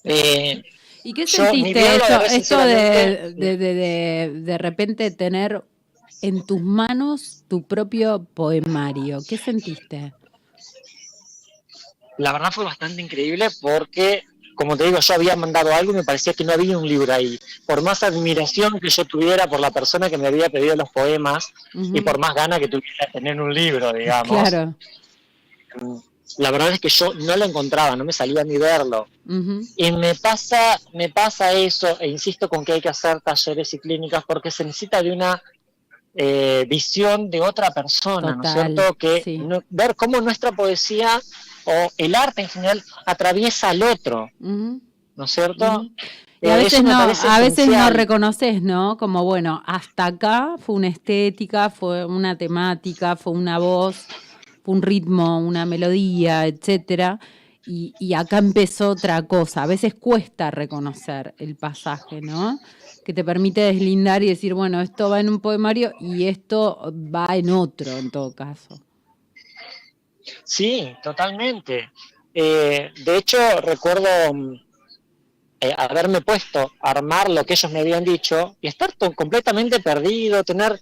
Eh, 0.04 0.62
¿Y 1.04 1.12
qué 1.12 1.26
Yo, 1.26 1.44
sentiste 1.44 1.80
lo 1.80 2.04
esto, 2.04 2.22
esto 2.22 2.58
de, 2.58 3.34
de, 3.34 3.56
de, 3.56 4.32
de 4.34 4.58
repente 4.58 5.10
tener 5.10 5.62
en 6.22 6.44
tus 6.44 6.60
manos 6.60 7.44
tu 7.48 7.62
propio 7.62 8.26
poemario? 8.34 9.20
¿Qué 9.26 9.38
sentiste? 9.38 10.12
La 12.18 12.32
verdad 12.32 12.52
fue 12.52 12.64
bastante 12.64 13.00
increíble 13.00 13.48
porque, 13.60 14.24
como 14.54 14.76
te 14.76 14.84
digo, 14.84 14.98
yo 15.00 15.14
había 15.14 15.36
mandado 15.36 15.72
algo 15.72 15.92
y 15.92 15.96
me 15.96 16.04
parecía 16.04 16.34
que 16.34 16.44
no 16.44 16.52
había 16.52 16.76
un 16.76 16.86
libro 16.88 17.12
ahí. 17.12 17.38
Por 17.66 17.80
más 17.82 18.02
admiración 18.02 18.78
que 18.80 18.90
yo 18.90 19.04
tuviera 19.04 19.46
por 19.46 19.60
la 19.60 19.70
persona 19.70 20.10
que 20.10 20.18
me 20.18 20.26
había 20.26 20.48
pedido 20.50 20.74
los 20.76 20.90
poemas 20.90 21.52
y 21.72 22.00
por 22.00 22.18
más 22.18 22.34
ganas 22.34 22.58
que 22.58 22.68
tuviera 22.68 23.06
de 23.06 23.12
tener 23.12 23.40
un 23.40 23.54
libro, 23.54 23.92
digamos, 23.92 24.48
Claro. 24.48 24.74
la 26.38 26.50
verdad 26.50 26.72
es 26.72 26.80
que 26.80 26.88
yo 26.88 27.14
no 27.14 27.36
lo 27.36 27.44
encontraba, 27.44 27.96
no 27.96 28.04
me 28.04 28.12
salía 28.12 28.44
ni 28.44 28.58
verlo. 28.58 29.06
Y 29.76 29.92
me 29.92 30.14
pasa, 30.14 30.78
me 30.94 31.08
pasa 31.10 31.52
eso, 31.52 31.98
e 32.00 32.08
insisto 32.08 32.48
con 32.48 32.64
que 32.64 32.72
hay 32.72 32.80
que 32.80 32.88
hacer 32.88 33.20
talleres 33.20 33.72
y 33.74 33.78
clínicas 33.78 34.24
porque 34.26 34.50
se 34.50 34.64
necesita 34.64 35.02
de 35.02 35.12
una 35.12 35.42
eh, 36.14 36.64
visión 36.68 37.30
de 37.30 37.40
otra 37.40 37.70
persona, 37.70 38.34
¿no 38.34 38.42
es 38.42 38.52
cierto? 38.52 38.94
Que 38.94 39.22
sí. 39.22 39.38
no- 39.38 39.62
ver 39.68 39.94
cómo 39.94 40.20
nuestra 40.20 40.50
poesía 40.52 41.20
o 41.68 41.90
el 41.98 42.14
arte 42.14 42.42
en 42.42 42.48
general 42.48 42.82
atraviesa 43.06 43.70
al 43.70 43.82
otro. 43.82 44.30
¿no 45.18 45.24
es 45.24 45.30
cierto? 45.30 45.82
Y 46.40 46.46
Eh, 46.46 46.52
a 46.52 46.56
veces 46.56 46.84
no, 46.84 46.96
a 46.96 47.40
veces 47.40 47.68
no 47.68 47.90
reconoces, 47.90 48.62
¿no? 48.62 48.96
Como 48.96 49.24
bueno, 49.24 49.60
hasta 49.66 50.06
acá 50.06 50.54
fue 50.58 50.76
una 50.76 50.86
estética, 50.86 51.68
fue 51.68 52.04
una 52.04 52.38
temática, 52.38 53.16
fue 53.16 53.32
una 53.32 53.58
voz, 53.58 54.06
fue 54.62 54.74
un 54.76 54.82
ritmo, 54.82 55.40
una 55.40 55.66
melodía, 55.66 56.46
etcétera. 56.46 57.18
Y, 57.66 57.92
y 57.98 58.14
acá 58.14 58.38
empezó 58.38 58.90
otra 58.90 59.20
cosa. 59.26 59.64
A 59.64 59.66
veces 59.66 59.94
cuesta 59.94 60.50
reconocer 60.52 61.34
el 61.38 61.56
pasaje, 61.56 62.20
¿no? 62.22 62.60
Que 63.04 63.12
te 63.12 63.24
permite 63.24 63.60
deslindar 63.62 64.22
y 64.22 64.28
decir, 64.28 64.54
bueno, 64.54 64.80
esto 64.80 65.10
va 65.10 65.18
en 65.20 65.28
un 65.28 65.40
poemario 65.40 65.92
y 66.00 66.28
esto 66.28 66.92
va 67.14 67.36
en 67.36 67.50
otro, 67.50 67.90
en 67.98 68.10
todo 68.10 68.32
caso. 68.34 68.80
Sí, 70.44 70.94
totalmente. 71.02 71.90
Eh, 72.34 72.92
de 73.04 73.16
hecho, 73.16 73.38
recuerdo 73.60 74.08
mm, 74.32 74.54
eh, 75.60 75.74
haberme 75.76 76.20
puesto 76.20 76.72
a 76.80 76.90
armar 76.90 77.28
lo 77.28 77.44
que 77.44 77.54
ellos 77.54 77.72
me 77.72 77.80
habían 77.80 78.04
dicho 78.04 78.56
y 78.60 78.68
estar 78.68 78.94
completamente 78.96 79.80
perdido, 79.80 80.44
tener 80.44 80.80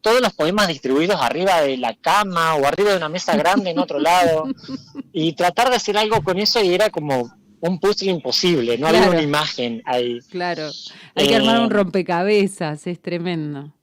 todos 0.00 0.20
los 0.20 0.32
poemas 0.32 0.68
distribuidos 0.68 1.20
arriba 1.20 1.60
de 1.60 1.76
la 1.76 1.94
cama 1.94 2.54
o 2.54 2.66
arriba 2.66 2.92
de 2.92 2.96
una 2.96 3.08
mesa 3.08 3.36
grande 3.36 3.70
en 3.70 3.78
otro 3.78 3.98
lado 3.98 4.44
y 5.12 5.34
tratar 5.34 5.68
de 5.68 5.76
hacer 5.76 5.98
algo 5.98 6.22
con 6.22 6.38
eso 6.38 6.62
y 6.62 6.74
era 6.74 6.88
como 6.90 7.30
un 7.60 7.80
puzzle 7.80 8.10
imposible, 8.10 8.78
no 8.78 8.86
había 8.86 9.08
una 9.08 9.22
imagen 9.22 9.82
ahí. 9.84 10.20
Claro. 10.30 10.70
Hay 11.14 11.28
que 11.28 11.36
armar 11.36 11.60
un 11.60 11.66
Eh, 11.66 11.70
rompecabezas, 11.70 12.86
es 12.86 13.00
tremendo. 13.00 13.73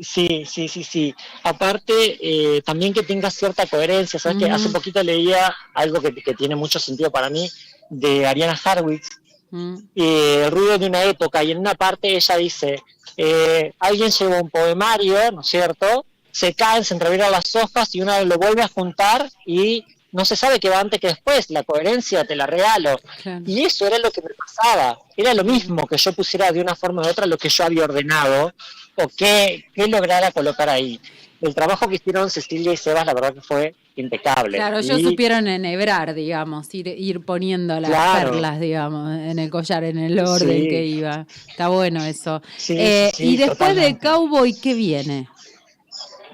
Sí, 0.00 0.44
sí, 0.46 0.68
sí, 0.68 0.82
sí. 0.84 1.14
Aparte, 1.42 2.18
eh, 2.20 2.62
también 2.62 2.92
que 2.94 3.02
tenga 3.02 3.30
cierta 3.30 3.66
coherencia. 3.66 4.18
Sabes 4.18 4.38
que 4.38 4.46
Ujú. 4.46 4.54
hace 4.54 4.68
poquito 4.70 5.02
leía 5.02 5.54
algo 5.74 6.00
que, 6.00 6.14
que 6.14 6.34
tiene 6.34 6.56
mucho 6.56 6.78
sentido 6.78 7.10
para 7.10 7.28
mí 7.30 7.50
de 7.90 8.26
Ariana 8.26 8.58
Harwitz, 8.64 9.08
Mm. 9.54 9.76
eh, 9.96 10.44
El 10.46 10.50
ruido 10.50 10.78
de 10.78 10.86
una 10.86 11.04
época, 11.04 11.44
y 11.44 11.50
en 11.50 11.58
una 11.58 11.74
parte 11.74 12.16
ella 12.16 12.36
dice, 12.38 12.82
eh, 13.18 13.74
alguien 13.78 14.10
lleva 14.10 14.40
un 14.40 14.48
poemario, 14.48 15.30
¿no 15.30 15.42
es 15.42 15.46
cierto? 15.46 16.06
Se 16.30 16.54
caen, 16.54 16.84
se 16.84 16.94
entrevieran 16.94 17.30
las 17.30 17.54
hojas 17.54 17.94
y 17.94 18.00
uno 18.00 18.24
lo 18.24 18.38
vuelve 18.38 18.62
a 18.62 18.68
juntar 18.68 19.28
y 19.44 19.84
no 20.10 20.24
se 20.24 20.36
sabe 20.36 20.58
qué 20.58 20.70
va 20.70 20.80
antes 20.80 20.98
que 21.00 21.08
después, 21.08 21.50
la 21.50 21.64
coherencia 21.64 22.24
te 22.24 22.34
la 22.34 22.46
regalo. 22.46 22.98
Claro. 23.22 23.42
Y 23.46 23.62
eso 23.66 23.86
era 23.86 23.98
lo 23.98 24.10
que 24.10 24.22
me 24.22 24.30
pasaba, 24.32 24.98
era 25.18 25.34
lo 25.34 25.44
mismo 25.44 25.86
que 25.86 25.98
yo 25.98 26.14
pusiera 26.14 26.50
de 26.50 26.60
una 26.62 26.74
forma 26.74 27.02
u 27.02 27.06
otra 27.06 27.26
lo 27.26 27.36
que 27.36 27.50
yo 27.50 27.64
había 27.64 27.84
ordenado 27.84 28.54
o 28.96 29.08
que, 29.08 29.64
que 29.74 29.86
lograra 29.88 30.30
colocar 30.32 30.68
ahí. 30.68 31.00
El 31.40 31.54
trabajo 31.54 31.88
que 31.88 31.96
hicieron 31.96 32.30
Cecilia 32.30 32.72
y 32.72 32.76
Sebas, 32.76 33.04
la 33.04 33.14
verdad 33.14 33.34
que 33.34 33.40
fue 33.40 33.74
impecable. 33.96 34.58
Claro, 34.58 34.78
ellos 34.78 35.00
Y- 35.00 35.02
supieron 35.04 35.48
enhebrar, 35.48 36.14
digamos, 36.14 36.72
ir, 36.72 36.86
ir 36.88 37.24
poniendo 37.24 37.78
las 37.80 37.90
Claro. 37.90 38.30
perlas, 38.30 38.60
digamos, 38.60 39.10
en 39.18 39.38
el 39.38 39.50
collar, 39.50 39.82
en 39.84 39.98
el 39.98 40.18
orden 40.20 40.62
Sí. 40.62 40.68
que 40.68 40.84
iba. 40.86 41.26
Está 41.48 41.68
bueno 41.68 42.04
eso. 42.04 42.40
Sí, 42.56 42.76
Eh, 42.78 43.10
sí, 43.14 43.30
y 43.30 43.36
después 43.36 43.74
de. 43.74 43.98
Cowboy, 43.98 44.54
¿qué 44.54 44.74
viene? 44.74 45.28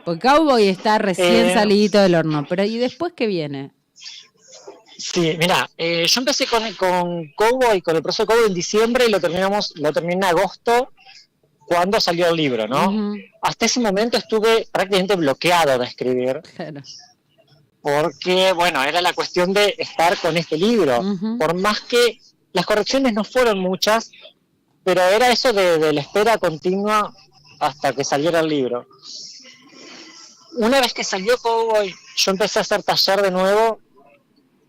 Porque 0.05 0.21
Cowboy 0.29 0.69
está 0.69 0.99
recién 0.99 1.47
Eh, 1.47 1.55
salidito 1.55 2.01
del 2.01 2.15
horno, 2.15 2.45
pero 2.49 2.65
¿y 2.65 2.77
después 2.79 3.13
qué 3.17 3.27
viene? 3.27 3.71
Sí, 4.97 5.37
mira, 5.39 5.71
eh, 5.79 6.07
yo 6.09 6.21
empecé 6.21 6.47
con, 6.47 6.73
con 6.75 7.29
Cowboy, 7.35 7.81
con 7.83 7.95
el 7.97 8.03
proceso 8.03 8.25
de 8.25 8.27
Cowboy 8.27 8.47
en 8.49 8.55
diciembre 8.55 9.07
y 9.07 9.11
lo 9.11 9.21
terminamos, 9.21 9.73
lo 9.77 9.93
terminé 9.93 10.15
en 10.15 10.25
agosto 10.25 10.93
cuando 11.69 12.01
salió 12.01 12.29
el 12.29 12.37
libro, 12.37 12.67
¿no? 12.67 13.15
Hasta 13.43 13.67
ese 13.67 13.79
momento 13.79 14.17
estuve 14.17 14.67
prácticamente 14.73 15.17
bloqueado 15.17 15.79
de 15.79 15.85
escribir 15.85 16.41
claro. 16.57 16.81
porque, 17.83 18.53
bueno, 18.55 18.83
era 18.83 19.03
la 19.03 19.13
cuestión 19.13 19.53
de 19.53 19.75
estar 19.77 20.17
con 20.17 20.39
este 20.39 20.57
libro. 20.57 21.03
Por 21.39 21.53
más 21.55 21.83
que 21.83 22.21
las 22.55 22.65
correcciones 22.65 23.13
no 23.13 23.23
fueron 23.23 23.59
muchas, 23.59 24.11
pero 24.83 25.03
era 25.03 25.31
eso 25.31 25.53
de, 25.53 25.79
de 25.79 25.93
la 25.93 26.01
espera 26.01 26.39
continua 26.39 27.13
hasta 27.61 27.93
que 27.93 28.03
saliera 28.03 28.41
el 28.41 28.49
libro. 28.49 28.87
Una 30.55 30.81
vez 30.81 30.95
que 30.95 31.05
salió 31.05 31.37
Cowboy, 31.37 31.95
yo 32.17 32.31
empecé 32.31 32.61
a 32.61 32.63
hacer 32.63 32.83
taller 32.83 33.21
de 33.21 33.31
nuevo 33.31 33.79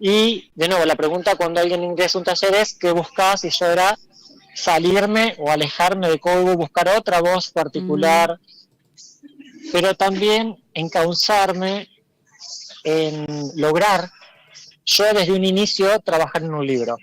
Y 0.01 0.51
de 0.55 0.67
nuevo, 0.67 0.85
la 0.85 0.95
pregunta 0.95 1.35
cuando 1.35 1.61
alguien 1.61 1.83
ingresa 1.83 2.17
a 2.17 2.19
un 2.19 2.25
taller 2.25 2.55
es, 2.55 2.73
¿qué 2.73 2.91
buscas? 2.91 3.43
Y 3.45 3.49
yo 3.49 3.65
era 3.65 3.97
salirme 4.55 5.35
o 5.37 5.49
alejarme 5.51 6.09
de 6.09 6.19
Kobo, 6.19 6.55
buscar 6.55 6.87
otra 6.89 7.21
voz 7.21 7.51
particular, 7.51 8.39
pero 9.71 9.93
también 9.95 10.57
encauzarme 10.73 11.89
en 12.83 13.25
lograr 13.55 14.11
yo 14.85 15.05
desde 15.13 15.33
un 15.33 15.43
inicio 15.45 15.99
trabajar 15.99 16.43
en 16.43 16.53
un 16.53 16.65
libro, 16.65 16.97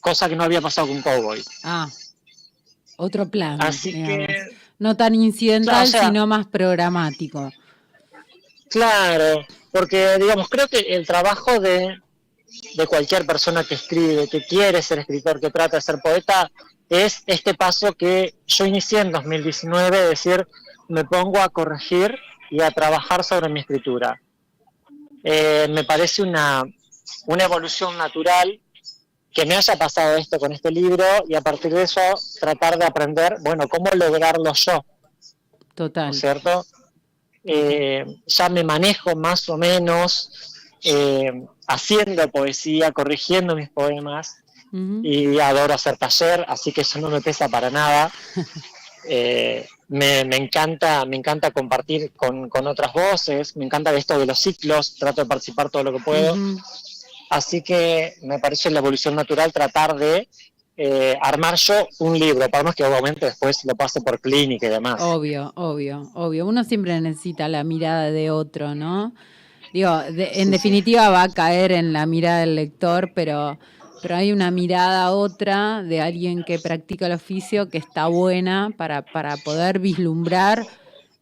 cosa 0.00 0.28
que 0.28 0.34
no 0.36 0.42
había 0.44 0.60
pasado 0.60 0.88
con 0.88 1.00
Cowboy. 1.02 1.42
Ah, 1.62 1.88
otro 2.96 3.28
plan. 3.28 3.60
Así 3.62 3.92
digamos. 3.92 4.26
que, 4.26 4.56
No 4.80 4.96
tan 4.96 5.14
incidental, 5.14 5.84
O 5.84 5.86
sea- 5.90 6.06
sino 6.06 6.26
más 6.26 6.46
programático. 6.46 7.50
claro, 8.68 9.44
porque 9.72 10.18
digamos, 10.18 10.48
creo 10.48 10.68
que 10.68 10.78
el 10.80 11.06
trabajo 11.06 11.58
de, 11.60 11.96
de 12.74 12.86
cualquier 12.86 13.24
persona 13.26 13.64
que 13.64 13.74
escribe, 13.74 14.28
que 14.28 14.44
quiere 14.44 14.82
ser 14.82 15.00
escritor, 15.00 15.40
que 15.40 15.50
trata 15.50 15.76
de 15.76 15.82
ser 15.82 15.98
poeta, 16.02 16.50
es 16.88 17.22
este 17.26 17.54
paso 17.54 17.92
que 17.92 18.34
yo 18.46 18.64
inicié 18.64 19.00
en 19.00 19.12
2019, 19.12 19.98
es 19.98 20.08
decir, 20.10 20.46
me 20.88 21.04
pongo 21.04 21.40
a 21.40 21.48
corregir 21.48 22.18
y 22.50 22.62
a 22.62 22.70
trabajar 22.70 23.24
sobre 23.24 23.48
mi 23.50 23.60
escritura. 23.60 24.20
Eh, 25.22 25.66
me 25.70 25.84
parece 25.84 26.22
una, 26.22 26.64
una 27.26 27.44
evolución 27.44 27.98
natural 27.98 28.60
que 29.32 29.44
me 29.44 29.56
haya 29.56 29.76
pasado 29.76 30.16
esto 30.16 30.38
con 30.38 30.52
este 30.52 30.70
libro 30.70 31.04
y 31.28 31.34
a 31.34 31.42
partir 31.42 31.72
de 31.72 31.82
eso 31.82 32.00
tratar 32.40 32.78
de 32.78 32.86
aprender, 32.86 33.36
bueno, 33.40 33.68
cómo 33.68 33.90
lograrlo 33.94 34.52
yo, 34.54 34.72
¿no 34.72 34.84
Total. 35.74 36.10
es 36.10 36.20
cierto? 36.20 36.64
Eh, 37.44 38.04
ya 38.26 38.48
me 38.48 38.64
manejo 38.64 39.14
más 39.14 39.48
o 39.48 39.56
menos 39.56 40.56
eh, 40.82 41.46
haciendo 41.66 42.28
poesía, 42.30 42.92
corrigiendo 42.92 43.54
mis 43.54 43.68
poemas 43.68 44.38
Y 45.02 45.38
adoro 45.40 45.74
hacer 45.74 45.96
taller, 45.96 46.44
así 46.48 46.72
que 46.72 46.80
eso 46.82 46.98
no 47.00 47.08
me 47.08 47.20
pesa 47.20 47.48
para 47.48 47.70
nada. 47.70 48.10
Eh, 49.10 49.66
me, 49.88 50.24
me 50.24 50.36
encanta, 50.36 51.06
me 51.06 51.16
encanta 51.16 51.50
compartir 51.50 52.12
con, 52.14 52.50
con 52.50 52.66
otras 52.66 52.92
voces, 52.92 53.56
me 53.56 53.64
encanta 53.64 53.94
esto 53.94 54.18
de 54.18 54.26
los 54.26 54.38
ciclos, 54.38 54.96
trato 54.96 55.22
de 55.22 55.26
participar 55.28 55.70
todo 55.70 55.82
lo 55.84 55.92
que 55.94 56.00
puedo. 56.00 56.36
Así 57.30 57.62
que 57.62 58.14
me 58.22 58.38
parece 58.38 58.70
la 58.70 58.80
evolución 58.80 59.14
natural 59.14 59.52
tratar 59.52 59.96
de 59.96 60.28
eh, 60.76 61.16
armar 61.22 61.54
yo 61.56 61.86
un 62.00 62.18
libro, 62.18 62.48
para 62.50 62.64
más 62.64 62.74
que 62.74 62.84
obviamente 62.84 63.26
después 63.26 63.64
lo 63.64 63.74
pase 63.76 64.00
por 64.02 64.20
clínica 64.20 64.66
y 64.66 64.70
demás. 64.70 65.00
Obvio, 65.00 65.52
obvio, 65.56 66.10
obvio. 66.14 66.44
Uno 66.44 66.64
siempre 66.64 67.00
necesita 67.00 67.48
la 67.48 67.64
mirada 67.64 68.10
de 68.10 68.30
otro, 68.30 68.74
¿no? 68.74 69.14
Digo, 69.72 69.96
de- 70.02 70.32
en 70.40 70.46
Sí, 70.46 70.50
definitiva 70.50 71.08
va 71.08 71.22
a 71.22 71.28
caer 71.30 71.72
en 71.72 71.92
la 71.94 72.04
mirada 72.04 72.40
del 72.40 72.56
lector, 72.56 73.12
pero, 73.14 73.58
pero 74.00 74.16
hay 74.16 74.32
una 74.32 74.50
mirada 74.50 75.12
otra 75.12 75.82
de 75.82 76.00
alguien 76.00 76.44
que 76.44 76.58
practica 76.58 77.06
el 77.06 77.12
oficio 77.12 77.70
que 77.70 77.78
está 77.78 78.08
buena 78.08 78.74
para, 78.76 79.02
para 79.02 79.42
poder 79.42 79.78
vislumbrar. 79.78 80.68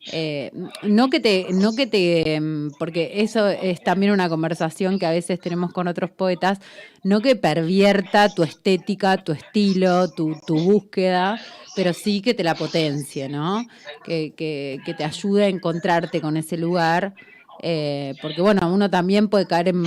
eh, 0.09 0.53
no 0.83 1.11
que 1.11 1.19
te, 1.21 1.49
no 1.53 1.75
que 1.75 1.87
te, 1.89 2.41
mm, 2.41 2.73
porque 2.79 3.11
eso 3.23 3.49
es 3.49 3.83
también 3.83 4.13
una 4.13 4.29
conversación 4.29 4.99
que 4.99 5.07
a 5.07 5.11
veces 5.11 5.41
tenemos 5.41 5.73
con 5.73 5.89
otros 5.89 6.11
poetas, 6.11 6.61
no 7.03 7.21
que 7.23 7.35
pervierta 7.37 8.35
tu 8.35 8.43
estética, 8.45 9.25
tu 9.25 9.33
estilo, 9.33 10.11
tu, 10.13 10.37
tu 10.37 10.61
búsqueda, 10.61 11.41
pero 11.75 11.93
sí 11.93 12.21
que 12.23 12.35
te 12.35 12.45
la 12.45 12.57
potencie, 12.57 13.29
¿no? 13.29 13.69
Que, 14.03 14.35
que- 14.37 14.83
que 14.85 14.95
te 14.95 15.05
ayude 15.05 15.45
a 15.45 15.49
encontrarte 15.49 16.21
con 16.21 16.37
ese 16.37 16.57
lugar. 16.57 17.15
Eh, 17.61 18.15
porque 18.23 18.41
bueno, 18.41 18.73
uno 18.73 18.91
también 18.91 19.29
puede 19.29 19.47
caer 19.47 19.69
en, 19.69 19.83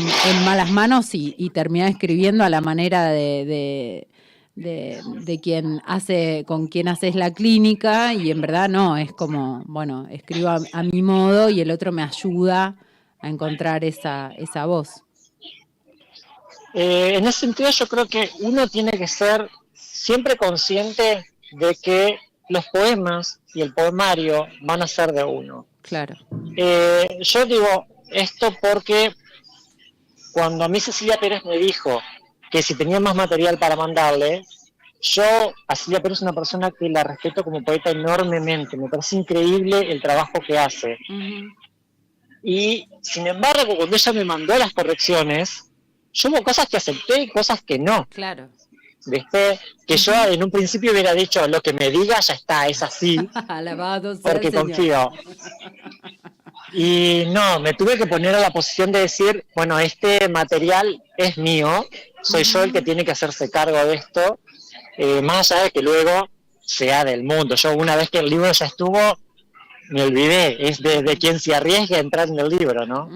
malas 0.45 0.71
manos 0.71 1.13
y, 1.13 1.49
terminar 1.49 1.89
escribiendo 1.89 2.43
a 2.43 2.49
la 2.49 2.62
manera 2.62 3.10
de, 3.10 4.08
de- 4.55 5.39
quien 5.41 5.82
hace, 5.86 6.43
con 6.45 6.67
quien 6.67 6.88
haces 6.88 7.15
la 7.15 7.34
clínica, 7.34 8.13
y 8.13 8.29
en 8.32 8.41
verdad 8.41 8.67
no, 8.69 8.97
es 8.97 9.13
como, 9.13 9.63
bueno, 9.65 10.08
escribo 10.10 10.49
a, 10.49 10.60
a 10.73 10.84
mi 10.84 11.01
modo 11.01 11.49
y 11.49 11.62
el 11.62 11.71
otro 11.71 11.91
me 11.91 12.03
ayuda 12.03 12.75
a 13.21 13.29
encontrar 13.29 13.84
esa, 13.84 14.32
esa 14.38 14.65
voz. 14.65 15.03
Eh, 16.73 17.15
en 17.15 17.27
ese 17.27 17.39
sentido 17.39 17.69
yo 17.71 17.88
creo 17.88 18.08
que 18.08 18.29
uno 18.41 18.67
tiene 18.67 18.91
que 18.91 19.08
ser 19.08 19.49
siempre 19.73 20.38
consciente 20.38 21.25
de 21.51 21.75
que 21.75 22.19
los 22.47 22.65
poemas 22.67 23.39
y 23.53 23.62
el 23.62 23.73
poemario 23.73 24.47
van 24.62 24.82
a 24.84 24.88
ser 24.88 25.12
de 25.12 25.23
uno. 25.23 25.65
Claro. 25.89 26.15
Eh, 26.56 27.17
yo 27.21 27.45
digo 27.45 27.88
esto 28.12 28.56
porque 28.62 29.13
cuando 30.32 30.63
a 30.63 30.69
mí 30.69 30.80
Cecilia 30.80 31.19
Pérez 31.19 31.43
me 31.43 31.58
dijo 31.58 31.99
que 32.52 32.62
si 32.62 32.75
tenía 32.75 32.99
más 32.99 33.15
material 33.15 33.58
para 33.58 33.75
mandarle, 33.75 34.43
yo 35.02 35.23
a 35.67 35.75
Cecilia 35.75 36.02
Pérez 36.02 36.19
es 36.19 36.21
una 36.21 36.34
persona 36.34 36.71
que 36.71 36.89
la 36.89 37.04
respeto 37.04 37.43
como 37.43 37.63
poeta 37.63 37.89
enormemente, 37.89 38.78
me 38.78 38.89
parece 38.89 39.15
increíble 39.15 39.91
el 39.91 40.02
trabajo 40.02 40.39
que 40.45 40.58
hace. 40.58 40.97
Y 42.43 42.88
sin 43.02 43.28
embargo, 43.28 43.75
cuando 43.75 43.95
ella 43.95 44.13
me 44.13 44.25
mandó 44.25 44.58
las 44.58 44.73
correcciones, 44.73 45.71
yo 46.13 46.30
hubo 46.30 46.43
cosas 46.43 46.67
que 46.67 46.78
acepté 46.78 47.21
y 47.21 47.30
cosas 47.30 47.62
que 47.63 47.80
no. 47.80 48.08
Claro. 48.10 48.49
¿Viste? 49.10 49.60
Que 49.88 49.98
yo 49.98 50.13
en 50.26 50.43
un 50.43 50.52
principio 50.52 50.91
hubiera 50.91 51.13
dicho, 51.13 51.48
lo 51.48 51.62
que 51.62 51.74
me 51.74 51.89
diga 51.89 52.19
ya 52.19 52.34
está, 52.34 52.67
es 52.67 52.84
así, 52.84 53.17
Alabado 53.48 54.15
sea 54.15 54.32
porque 54.32 54.48
el 54.48 54.54
confío. 54.54 55.12
Y 56.74 57.24
no, 57.30 57.60
me 57.60 57.74
tuve 57.74 57.98
que 57.98 58.06
poner 58.06 58.36
a 58.36 58.39
la 58.39 58.52
posición 58.52 58.91
de 58.91 59.00
decir, 59.00 59.45
bueno, 59.56 59.80
este 59.80 60.30
material 60.30 61.02
es 61.17 61.38
mío, 61.38 61.88
soy 62.22 62.43
yo 62.43 62.63
el 62.63 62.72
que 62.72 62.84
tiene 62.84 63.04
que 63.04 63.12
hacerse 63.12 63.50
cargo 63.50 63.84
de 63.86 63.95
esto, 63.95 64.39
eh, 64.98 65.22
más 65.22 65.52
allá 65.52 65.63
de 65.63 65.72
que 65.72 65.82
luego 65.82 66.30
sea 66.62 67.04
del 67.04 67.24
mundo. 67.24 67.56
Yo 67.56 67.74
una 67.76 67.95
vez 67.95 68.10
que 68.10 68.19
el 68.19 68.30
libro 68.30 68.52
ya 68.52 68.65
estuvo, 68.65 69.17
me 69.89 70.04
olvidé, 70.04 70.69
es 70.69 70.80
de, 70.82 71.02
de 71.02 71.17
quien 71.17 71.39
se 71.39 71.56
arriesga 71.56 71.98
a 71.98 72.02
entrar 72.02 72.28
en 72.28 72.39
el 72.39 72.50
libro, 72.50 72.86
¿no? 72.86 73.10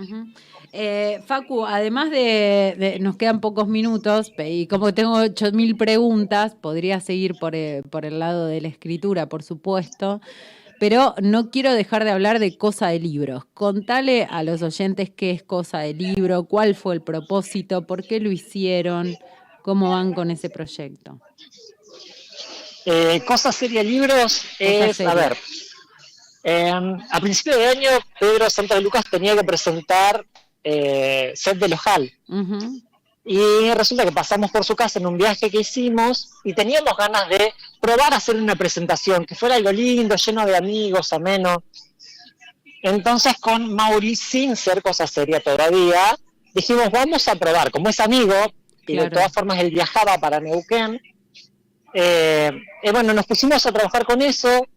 Eh, 0.75 1.21
Facu, 1.27 1.65
además 1.67 2.09
de, 2.09 2.75
de- 2.79 2.97
nos 2.99 3.15
quedan 3.15 3.39
pocos 3.41 3.67
minutos 3.67 4.31
y 4.39 4.65
como 4.65 4.91
tengo 4.91 5.13
8.000 5.19 5.77
preguntas, 5.77 6.55
podría 6.59 6.99
seguir 6.99 7.36
por, 7.36 7.53
eh, 7.53 7.83
por 7.91 8.05
el 8.05 8.17
lado 8.17 8.47
de 8.47 8.59
la 8.59 8.69
escritura, 8.69 9.29
por 9.29 9.43
supuesto, 9.43 10.19
pero 10.79 11.13
no 11.21 11.51
quiero 11.51 11.71
dejar 11.73 12.03
de 12.05 12.09
hablar 12.09 12.39
de 12.39 12.57
Cosa 12.57 12.88
de 12.88 12.99
Libros. 12.99 13.43
Contale 13.53 14.27
a 14.29 14.41
los 14.41 14.63
oyentes 14.63 15.12
qué 15.15 15.29
es 15.29 15.43
Cosa 15.43 15.77
de 15.79 15.93
Libro, 15.93 16.45
cuál 16.45 16.73
fue 16.73 16.95
el 16.95 17.01
propósito, 17.03 17.86
por 17.86 18.03
qué 18.03 18.19
lo 18.19 18.31
hicieron, 18.31 19.15
cómo 19.62 19.91
van 19.91 20.13
con 20.13 20.31
ese 20.31 20.49
proyecto. 20.49 21.19
Eh, 22.86 23.21
Cosa 23.27 23.51
Seria 23.51 23.83
Libros 23.83 24.43
es, 24.57 24.97
Seria. 24.97 25.12
a 25.12 25.15
ver, 25.15 25.38
eh, 26.43 26.73
a 27.12 27.19
principio 27.21 27.57
de 27.57 27.67
año 27.67 27.89
Pedro 28.19 28.49
Santa 28.49 28.79
Lucas 28.79 29.05
tenía 29.09 29.36
que 29.38 29.43
presentar 29.43 30.25
eh, 30.63 31.32
Set 31.36 31.58
de 31.58 31.67
Lojal. 31.69 32.12
Ujú, 32.28 32.82
Y 33.26 33.71
resulta 33.73 34.04
que 34.06 34.12
pasamos 34.12 34.52
por 34.52 34.65
su 34.65 34.76
casa 34.76 34.99
en 34.99 35.06
un 35.08 35.17
viaje 35.17 35.49
que 35.49 35.62
hicimos 35.62 36.30
y 36.43 36.54
teníamos 36.54 36.95
ganas 36.97 37.30
de 37.30 37.54
probar 37.80 38.13
a 38.13 38.17
hacer 38.17 38.36
una 38.36 38.56
presentación, 38.56 39.26
que 39.26 39.36
fuera 39.36 39.56
algo 39.56 39.71
lindo, 39.71 40.15
lleno 40.15 40.45
de 40.45 40.58
amigos, 40.58 41.13
ameno. 41.13 41.63
Entonces 42.82 43.38
con 43.39 43.73
Mauri, 43.73 44.15
sin 44.15 44.56
ser 44.56 44.82
cosa 44.82 45.08
seria 45.08 45.39
todavía, 45.41 46.17
dijimos, 46.54 46.89
vamos 46.91 47.28
a 47.30 47.36
probar, 47.36 47.71
como 47.71 47.89
es 47.89 47.99
amigo, 48.02 48.34
y 48.86 48.93
de 48.93 48.99
Claro. 48.99 49.12
todas 49.15 49.32
formas 49.34 49.60
él 49.60 49.71
viajaba 49.71 50.17
para 50.17 50.41
Neuquén, 50.41 50.99
eh, 51.93 52.52
eh, 52.82 52.91
bueno, 52.91 53.13
nos 53.13 53.26
pusimos 53.26 53.65
a 53.65 53.71
trabajar 53.71 54.06
con 54.06 54.21
eso, 54.21 54.67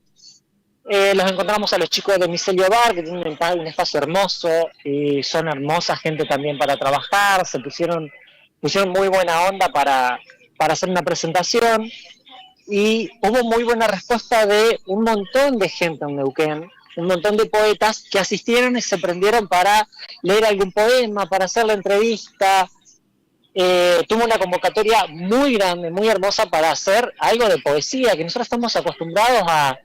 eh, 0.89 1.15
los 1.15 1.31
encontramos 1.31 1.73
a 1.73 1.79
los 1.79 1.91
chicos 1.91 2.19
de 2.19 2.29
Micelio 2.29 2.69
Bar, 2.69 2.95
que 2.95 3.03
tienen 3.03 3.27
un, 3.27 3.37
pa- 3.37 3.55
un 3.55 3.67
espacio 3.67 3.99
hermoso 3.99 4.69
y 4.85 5.23
son 5.23 5.49
hermosa 5.49 5.97
gente 5.97 6.25
también 6.25 6.59
para 6.59 6.77
trabajar, 6.77 7.47
se 7.47 7.59
pusieron, 7.61 8.11
pusieron 8.61 8.91
muy 8.91 9.09
buena 9.09 9.43
onda 9.49 9.69
para, 9.69 10.19
para 10.57 10.75
hacer 10.75 10.89
una 10.89 11.03
presentación 11.03 11.91
y 12.69 13.11
hubo 13.23 13.45
muy 13.45 13.65
buena 13.65 13.87
respuesta 13.87 14.47
de 14.47 14.81
un 14.87 15.05
montón 15.05 15.59
de 15.59 15.69
gente 15.69 16.05
en 16.05 16.17
Neuquén, 16.17 16.69
un 16.97 17.07
montón 17.07 17.37
de 17.37 17.47
poetas 17.47 18.05
que 18.11 18.19
asistieron 18.19 18.77
y 18.77 18.81
se 18.81 18.99
prendieron 18.99 19.49
para 19.49 19.89
leer 20.23 20.45
algún 20.47 20.73
poema, 20.73 21.27
para 21.27 21.45
hacer 21.45 21.67
la 21.67 21.75
entrevista. 21.75 22.69
Eh, 23.55 24.03
tuvo 24.09 24.25
una 24.25 24.39
convocatoria 24.39 25.07
muy 25.09 25.55
grande, 25.55 25.91
muy 25.91 26.09
hermosa 26.09 26.47
para 26.47 26.71
hacer 26.71 27.13
algo 27.19 27.49
de 27.49 27.59
poesía, 27.59 28.15
que 28.17 28.23
nosotros 28.25 28.47
estamos 28.47 28.77
acostumbrados 28.77 29.43
a, 29.47 29.79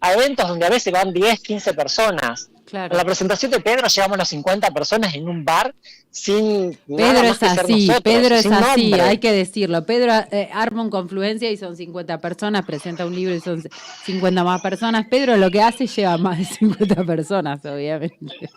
a 0.00 0.12
eventos 0.12 0.48
donde 0.48 0.66
a 0.66 0.70
veces 0.70 0.92
van 0.92 1.12
10, 1.12 1.40
15 1.40 1.74
personas. 1.74 2.50
Claro. 2.66 2.92
En 2.92 2.98
la 2.98 3.04
presentación 3.04 3.52
de 3.52 3.60
Pedro 3.60 3.86
llevamos 3.86 4.18
las 4.18 4.28
50 4.28 4.70
personas 4.72 5.14
en 5.14 5.28
un 5.28 5.44
bar 5.44 5.72
sin 6.16 6.78
Pedro 6.86 7.12
nada 7.12 7.22
más 7.22 7.32
es 7.32 7.38
que 7.38 7.48
ser 7.48 7.60
así, 7.60 7.86
nosotros, 7.86 8.02
Pedro 8.02 8.34
es 8.36 8.46
así, 8.46 8.82
nombre. 8.90 9.00
hay 9.02 9.18
que 9.18 9.32
decirlo. 9.32 9.84
Pedro 9.84 10.12
eh, 10.30 10.48
arma 10.52 10.82
un 10.82 10.88
confluencia 10.90 11.50
y 11.50 11.58
son 11.58 11.76
50 11.76 12.18
personas, 12.18 12.64
presenta 12.64 13.04
un 13.04 13.14
libro 13.14 13.34
y 13.34 13.40
son 13.40 13.62
50 14.06 14.42
más 14.42 14.62
personas. 14.62 15.06
Pedro 15.10 15.36
lo 15.36 15.50
que 15.50 15.60
hace 15.60 15.86
lleva 15.86 16.16
más 16.16 16.38
de 16.38 16.44
50 16.46 17.04
personas, 17.04 17.64
obviamente. 17.66 18.50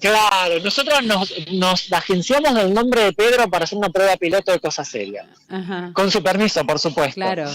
Claro, 0.00 0.60
nosotros 0.62 1.02
nos, 1.02 1.34
nos 1.52 1.92
agenciamos 1.92 2.54
del 2.54 2.72
nombre 2.72 3.02
de 3.02 3.12
Pedro 3.12 3.50
para 3.50 3.64
hacer 3.64 3.76
una 3.76 3.90
prueba 3.90 4.16
piloto 4.16 4.52
de 4.52 4.60
cosas 4.60 4.88
serias. 4.88 5.26
Ajá, 5.48 5.90
Con 5.92 6.10
su 6.12 6.22
permiso, 6.22 6.64
por 6.64 6.78
supuesto. 6.78 7.14
claro. 7.14 7.46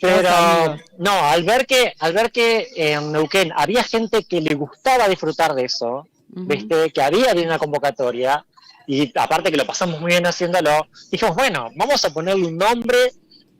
Pero 0.00 0.76
no, 0.98 1.10
al 1.10 1.44
ver 1.44 1.66
que, 1.66 1.92
al 1.98 2.12
ver 2.12 2.32
que 2.32 2.68
en 2.74 3.12
Neuquén 3.12 3.52
había 3.54 3.82
gente 3.84 4.24
que 4.24 4.40
le 4.40 4.54
gustaba 4.54 5.08
disfrutar 5.08 5.54
de 5.54 5.64
eso. 5.64 6.06
¿viste? 6.32 6.90
que 6.90 7.02
había 7.02 7.34
bien 7.34 7.48
una 7.48 7.58
convocatoria, 7.58 8.44
y 8.86 9.12
aparte 9.18 9.50
que 9.50 9.56
lo 9.56 9.66
pasamos 9.66 10.00
muy 10.00 10.12
bien 10.12 10.26
haciéndolo, 10.26 10.86
dijimos, 11.10 11.36
bueno, 11.36 11.70
vamos 11.76 12.04
a 12.04 12.12
ponerle 12.12 12.46
un 12.46 12.56
nombre, 12.56 13.12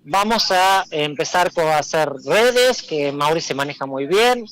vamos 0.04 0.50
a 0.50 0.84
empezar 0.90 1.52
con 1.52 1.68
hacer 1.68 2.08
redes, 2.24 2.82
que 2.82 3.12
Mauri 3.12 3.40
se 3.40 3.54
maneja 3.54 3.86
muy 3.86 4.06
bien, 4.06 4.44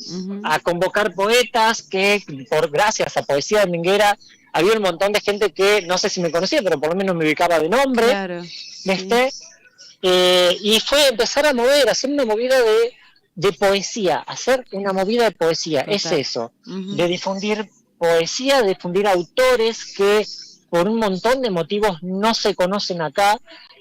a 0.44 0.60
convocar 0.60 1.14
poetas, 1.14 1.82
que 1.82 2.22
por 2.48 2.70
gracias 2.70 3.16
a 3.16 3.22
Poesía 3.22 3.64
Dominguera 3.64 4.16
había 4.52 4.74
un 4.74 4.82
montón 4.82 5.12
de 5.12 5.20
gente 5.20 5.52
que 5.52 5.82
no 5.82 5.98
sé 5.98 6.08
si 6.08 6.20
me 6.20 6.30
conocía, 6.30 6.62
pero 6.62 6.78
por 6.78 6.90
lo 6.90 6.96
menos 6.96 7.16
me 7.16 7.24
ubicaba 7.24 7.58
de 7.58 7.68
nombre. 7.68 8.06
Claro. 8.06 8.42
¿viste? 8.84 9.32
Eh, 10.02 10.56
y 10.62 10.78
fue 10.80 11.08
empezar 11.08 11.46
a 11.46 11.52
mover, 11.52 11.88
hacer 11.88 12.10
una 12.10 12.24
movida 12.24 12.60
de, 12.60 12.92
de 13.34 13.52
poesía, 13.52 14.18
hacer 14.18 14.64
una 14.72 14.92
movida 14.92 15.24
de 15.24 15.32
poesía, 15.32 15.80
es 15.82 16.06
eso, 16.06 16.52
de 16.64 17.06
difundir 17.08 17.68
poesía, 17.98 18.62
de 18.62 18.68
difundir 18.68 19.08
autores 19.08 19.92
que 19.96 20.24
por 20.70 20.88
un 20.88 20.98
montón 20.98 21.42
de 21.42 21.50
motivos 21.50 21.98
no 22.02 22.32
se 22.34 22.54
conocen 22.54 23.02
acá 23.02 23.38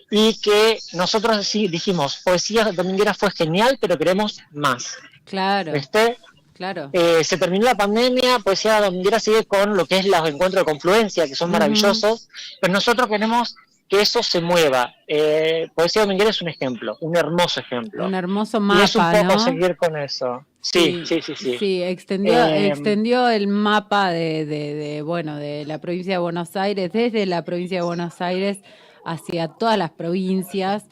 y 0.10 0.40
que 0.40 0.80
nosotros 0.94 1.46
sí 1.48 1.68
dijimos, 1.68 2.22
poesía 2.24 2.72
dominguera 2.72 3.14
fue 3.14 3.30
genial, 3.32 3.78
pero 3.80 3.98
queremos 3.98 4.40
más, 4.52 4.96
Claro, 5.26 5.74
¿viste? 5.74 6.18
claro. 6.54 6.90
Eh, 6.94 7.24
se 7.24 7.38
terminó 7.38 7.66
la 7.66 7.76
pandemia, 7.76 8.40
Poesía 8.40 8.80
Dominguera 8.82 9.20
sigue 9.20 9.44
con 9.46 9.76
lo 9.76 9.86
que 9.86 9.98
es 10.00 10.06
los 10.08 10.28
encuentros 10.28 10.66
de 10.66 10.72
confluencia, 10.72 11.28
que 11.28 11.36
son 11.36 11.52
maravillosos, 11.52 12.30
pero 12.62 12.72
nosotros 12.74 13.08
queremos 13.08 13.56
que 13.88 14.02
eso 14.02 14.22
se 14.24 14.42
mueva. 14.42 14.94
Eh, 15.08 15.68
Poesía 15.74 16.02
Dominguera 16.04 16.30
es 16.32 16.42
un 16.42 16.50
ejemplo, 16.50 16.98
un 17.02 17.16
hermoso 17.16 17.60
ejemplo. 17.60 18.06
Un 18.06 18.14
hermoso 18.16 18.58
y 18.58 18.82
es 18.82 18.96
un 18.96 19.02
mapa, 19.04 19.22
poco 19.22 19.34
¿no? 19.34 19.40
seguir 19.40 19.78
con 19.78 19.96
eso. 19.98 20.46
Sí, 20.60 21.04
sí, 21.06 21.22
sí, 21.22 21.34
sí. 21.36 21.58
Sí, 21.58 21.84
extendió, 21.84 22.46
Eh, 22.46 22.68
extendió 22.68 23.30
el 23.30 23.48
mapa 23.48 24.10
de, 24.12 24.46
de- 24.46 24.74
de, 24.76 25.02
bueno, 25.02 25.38
de 25.38 25.66
la 25.66 25.80
provincia 25.80 26.14
de 26.16 26.18
Buenos 26.20 26.56
Aires, 26.58 26.92
desde 26.92 27.26
la 27.26 27.46
provincia 27.46 27.78
de 27.78 27.86
Buenos 27.86 28.20
Aires 28.22 28.60
hacia 29.06 29.48
todas 29.48 29.78
las 29.78 29.92
provincias. 29.92 30.86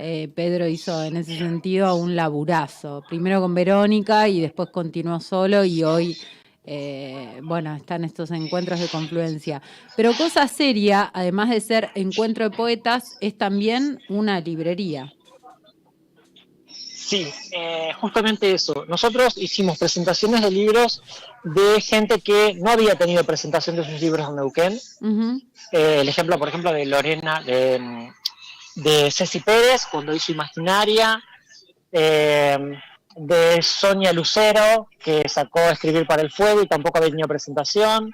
Eh, 0.00 0.28
Pedro 0.34 0.68
hizo 0.68 1.02
en 1.02 1.16
ese 1.16 1.36
sentido 1.36 1.96
un 1.96 2.14
laburazo, 2.14 3.02
primero 3.08 3.40
con 3.40 3.52
Verónica 3.54 4.28
y 4.28 4.40
después 4.40 4.70
continuó 4.70 5.18
solo 5.20 5.64
y 5.64 5.82
hoy, 5.82 6.16
eh, 6.70 7.40
bueno, 7.42 7.74
están 7.74 8.04
estos 8.04 8.30
encuentros 8.30 8.78
de 8.78 8.88
confluencia. 8.88 9.62
Pero 9.96 10.12
cosa 10.12 10.46
seria, 10.48 11.10
además 11.14 11.48
de 11.48 11.60
ser 11.62 11.90
encuentro 11.94 12.50
de 12.50 12.54
poetas, 12.54 13.16
es 13.22 13.38
también 13.38 14.00
una 14.10 14.38
librería. 14.40 15.10
Sí, 16.66 17.26
eh, 17.52 17.92
justamente 17.98 18.52
eso. 18.52 18.84
Nosotros 18.86 19.38
hicimos 19.38 19.78
presentaciones 19.78 20.42
de 20.42 20.50
libros 20.50 21.02
de 21.42 21.80
gente 21.80 22.20
que 22.20 22.52
no 22.60 22.70
había 22.70 22.96
tenido 22.96 23.24
presentación 23.24 23.76
de 23.76 23.84
sus 23.84 23.98
libros 24.02 24.28
en 24.28 24.36
Neuquén. 24.36 24.78
Eh, 25.72 26.00
el 26.02 26.08
ejemplo, 26.10 26.38
por 26.38 26.48
ejemplo, 26.48 26.70
de 26.70 26.84
Lorena, 26.84 27.42
de, 27.42 28.12
de 28.74 29.10
Ceci 29.10 29.40
Pérez, 29.40 29.86
cuando 29.90 30.14
hizo 30.14 30.32
Imaginaria, 30.32 31.18
eh, 31.92 32.78
de 33.18 33.60
Sonia 33.62 34.12
Lucero, 34.12 34.88
que 34.98 35.28
sacó 35.28 35.60
Escribir 35.60 36.06
para 36.06 36.22
el 36.22 36.30
Fuego 36.30 36.62
y 36.62 36.66
tampoco 36.66 36.98
había 36.98 37.10
tenido 37.10 37.28
presentación. 37.28 38.12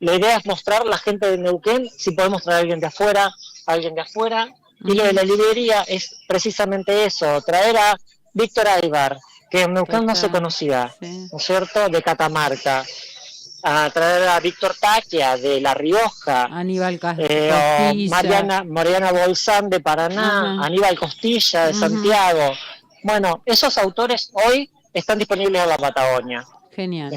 La 0.00 0.14
idea 0.14 0.36
es 0.36 0.46
mostrar 0.46 0.82
a 0.82 0.84
la 0.84 0.98
gente 0.98 1.30
de 1.30 1.38
Neuquén, 1.38 1.88
si 1.96 2.12
podemos 2.12 2.42
traer 2.42 2.58
a 2.58 2.60
alguien 2.60 2.80
de 2.80 2.86
afuera, 2.86 3.30
a 3.66 3.72
alguien 3.72 3.94
de 3.94 4.02
afuera. 4.02 4.48
Y 4.84 4.94
lo 4.94 5.02
de 5.04 5.12
la 5.12 5.24
librería 5.24 5.82
es 5.88 6.20
precisamente 6.28 7.04
eso, 7.04 7.42
traer 7.42 7.76
a 7.76 7.96
Víctor 8.32 8.68
Aybar, 8.68 9.18
que 9.50 9.62
en 9.62 9.74
Neuquén 9.74 10.06
no 10.06 10.14
se 10.14 10.30
conocía, 10.30 10.94
sí. 11.00 11.28
¿no 11.32 11.38
es 11.38 11.44
cierto?, 11.44 11.88
de 11.88 12.00
Catamarca. 12.02 12.84
A 13.64 13.90
traer 13.90 14.28
a 14.28 14.38
Víctor 14.38 14.76
Taquia, 14.80 15.36
de 15.36 15.60
La 15.60 15.74
Rioja, 15.74 16.44
Aníbal 16.44 17.00
eh. 17.18 18.06
Mariana, 18.08 18.62
Mariana 18.62 19.10
Bolsán 19.10 19.68
de 19.68 19.80
Paraná. 19.80 20.64
Aníbal 20.64 20.96
Costilla 20.96 21.66
de. 21.66 21.74
Santiago. 21.74 22.52
Bueno, 23.02 23.42
esos 23.46 23.78
autores 23.78 24.30
hoy 24.32 24.70
están 24.92 25.18
disponibles 25.18 25.62
en 25.62 25.68
la 25.68 25.78
Patagonia. 25.78 26.44
Genial, 26.74 27.12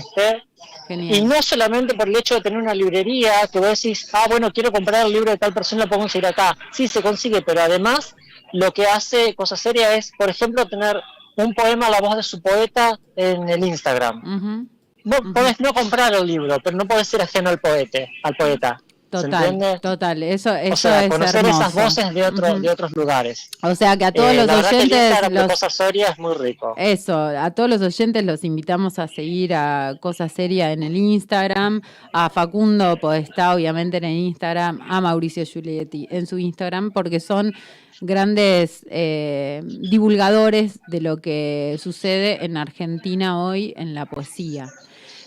genial. 0.88 1.16
Y 1.16 1.22
no 1.22 1.42
solamente 1.42 1.94
por 1.94 2.08
el 2.08 2.16
hecho 2.16 2.36
de 2.36 2.42
tener 2.42 2.60
una 2.60 2.74
librería, 2.74 3.48
que 3.52 3.60
vos 3.60 3.70
decís, 3.70 4.10
ah, 4.14 4.26
bueno, 4.28 4.52
quiero 4.52 4.72
comprar 4.72 5.06
el 5.06 5.14
libro 5.14 5.30
de 5.30 5.38
tal 5.38 5.54
persona, 5.54 5.84
lo 5.84 5.90
puedo 5.90 6.02
conseguir 6.02 6.26
acá. 6.26 6.58
Sí, 6.72 6.88
se 6.88 7.02
consigue, 7.02 7.42
pero 7.44 7.62
además 7.62 8.16
lo 8.54 8.72
que 8.72 8.88
hace 8.88 9.36
Cosa 9.36 9.56
Seria 9.56 9.96
es, 9.96 10.12
por 10.18 10.30
ejemplo, 10.30 10.68
tener 10.68 11.00
un 11.36 11.54
poema 11.54 11.88
a 11.88 11.90
la 11.92 12.02
voz 12.02 12.16
de 12.16 12.24
su 12.24 12.42
poeta 12.42 13.00
en 13.16 13.50
el 13.50 13.64
Instagram. 13.64 14.68
Ujú. 15.06 15.34
Podés 15.34 15.60
no 15.60 15.74
comprar 15.74 16.14
el 16.14 16.26
libro, 16.26 16.58
pero 16.64 16.78
no 16.78 16.86
podés 16.86 17.08
ser 17.08 17.22
ajeno 17.22 17.50
al 17.50 17.60
poeta. 17.60 18.00
Al 18.24 18.36
poeta. 18.36 18.82
¿Se 19.12 19.24
Total, 19.24 19.82
total. 19.82 20.24
Eso, 20.24 20.56
eso 20.56 20.74
o 20.74 20.76
sea, 20.78 21.04
es 21.04 21.10
conocer 21.10 21.46
hermoso. 21.46 21.60
esas 21.62 21.74
voces 21.74 22.14
de, 22.14 22.24
otro, 22.24 22.60
de 22.60 22.70
otros 22.70 22.92
lugares. 22.96 23.50
O 23.62 23.76
sea 23.76 23.98
que 23.98 24.06
a 24.06 24.12
todos 24.14 24.32
Eh, 24.32 24.38
los 24.38 24.48
la 24.48 24.54
que 24.62 24.76
oyentes, 24.76 24.98
Instagram 25.00 25.34
de 25.34 25.40
los- 25.42 25.52
Cosa 25.52 25.70
Seria 25.70 26.08
es 26.08 26.18
muy 26.20 26.34
rico. 26.36 26.74
eso, 26.78 27.18
a 27.20 27.52
todos 27.52 27.70
los 27.70 27.82
oyentes 27.82 28.24
los 28.24 28.44
invitamos 28.46 29.00
a 29.00 29.08
seguir 29.08 29.54
a 29.54 29.96
Cosa 30.00 30.30
Seria 30.30 30.72
en 30.72 30.84
el 30.84 30.96
Instagram, 30.96 31.82
a 32.14 32.30
Facundo 32.30 32.98
Podestá, 33.02 33.54
obviamente 33.54 33.98
en 33.98 34.06
el 34.06 34.18
Instagram, 34.18 34.80
a 34.90 35.02
Mauricio 35.02 35.44
Giulietti 35.46 36.08
en 36.10 36.26
su 36.26 36.38
Instagram, 36.40 36.92
porque 36.92 37.20
son 37.20 37.54
grandes 38.00 38.86
eh, 38.90 39.62
divulgadores 39.66 40.80
de 40.88 41.02
lo 41.02 41.18
que 41.22 41.78
sucede 41.80 42.44
en 42.46 42.58
Argentina 42.58 43.44
hoy 43.44 43.74
en 43.78 43.94
la 43.94 44.06
poesía. 44.08 44.68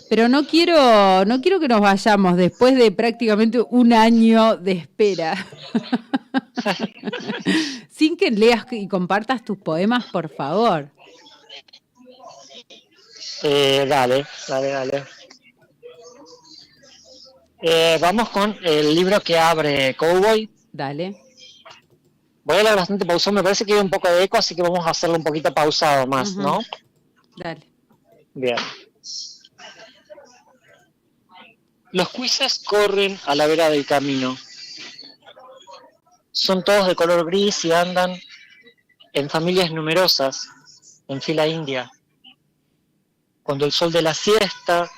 Pero 0.09 0.29
no 0.29 0.45
quiero, 0.45 1.25
no 1.25 1.41
quiero 1.41 1.59
que 1.59 1.67
nos 1.67 1.81
vayamos 1.81 2.37
después 2.37 2.75
de 2.75 2.91
prácticamente 2.91 3.59
un 3.69 3.93
año 3.93 4.57
de 4.57 4.73
espera. 4.73 5.45
Sin 7.89 8.15
que 8.15 8.29
leas 8.29 8.65
y 8.71 8.87
compartas 8.87 9.43
tus 9.43 9.57
poemas, 9.57 10.05
por 10.05 10.29
favor. 10.29 10.89
Eh, 13.43 13.85
dale, 13.87 14.25
dale, 14.47 14.67
dale. 14.69 15.03
Eh, 17.61 17.97
vamos 17.99 18.29
con 18.29 18.55
el 18.63 18.93
libro 18.93 19.19
que 19.21 19.37
abre 19.37 19.95
Cowboy. 19.95 20.49
Dale. 20.71 21.21
Voy 22.43 22.57
a 22.57 22.63
leer 22.63 22.75
bastante 22.75 23.05
pausado, 23.05 23.33
me 23.33 23.41
parece 23.41 23.65
que 23.65 23.73
hay 23.73 23.79
un 23.79 23.89
poco 23.89 24.07
de 24.07 24.23
eco, 24.23 24.37
así 24.37 24.55
que 24.55 24.61
vamos 24.61 24.85
a 24.85 24.91
hacerlo 24.91 25.15
un 25.15 25.23
poquito 25.23 25.51
pausado 25.51 26.05
más. 26.05 26.35
¿no? 26.35 26.59
Dale. 27.37 27.67
Bien. 28.35 28.57
Los 31.95 32.09
cuises 32.09 32.59
corren 32.59 33.17
a 33.25 33.35
la 33.35 33.47
vera 33.47 33.69
del 33.69 33.85
camino. 33.85 34.37
Son 36.33 36.61
todos 36.61 36.87
de 36.87 36.95
color 36.95 37.25
gris 37.25 37.63
y 37.63 37.71
andan 37.71 38.19
en 39.13 39.29
familias 39.29 39.71
numerosas, 39.71 40.45
en 41.07 41.21
fila 41.21 41.47
india. 41.47 41.89
Cuando 43.43 43.63
el 43.65 43.71
sol 43.71 43.93
de 43.93 44.01
la 44.01 44.13
siesta 44.13 44.91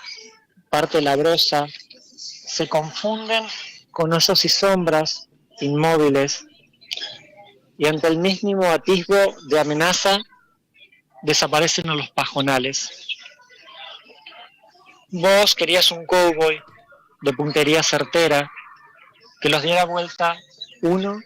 parte 0.71 0.99
la 1.03 1.15
brosa, 1.15 1.67
se 2.15 2.67
confunden 2.67 3.45
con 3.91 4.11
hoyos 4.11 4.43
y 4.43 4.49
sombras 4.49 5.29
inmóviles 5.59 6.47
y 7.77 7.85
ante 7.85 8.07
el 8.07 8.17
mismo 8.17 8.63
atisbo 8.65 9.35
de 9.47 9.59
amenaza 9.59 10.17
desaparecen 11.21 11.95
los 11.95 12.09
pajonales. 12.09 12.89
Vos 15.09 15.53
querías 15.53 15.91
un 15.91 16.03
cowboy 16.07 16.59
de 17.21 17.33
puntería 17.33 17.83
certera 17.83 18.51
que 19.41 19.49
los 19.49 19.61
diera 19.61 19.85
vuelta 19.85 20.35
uno 20.81 21.19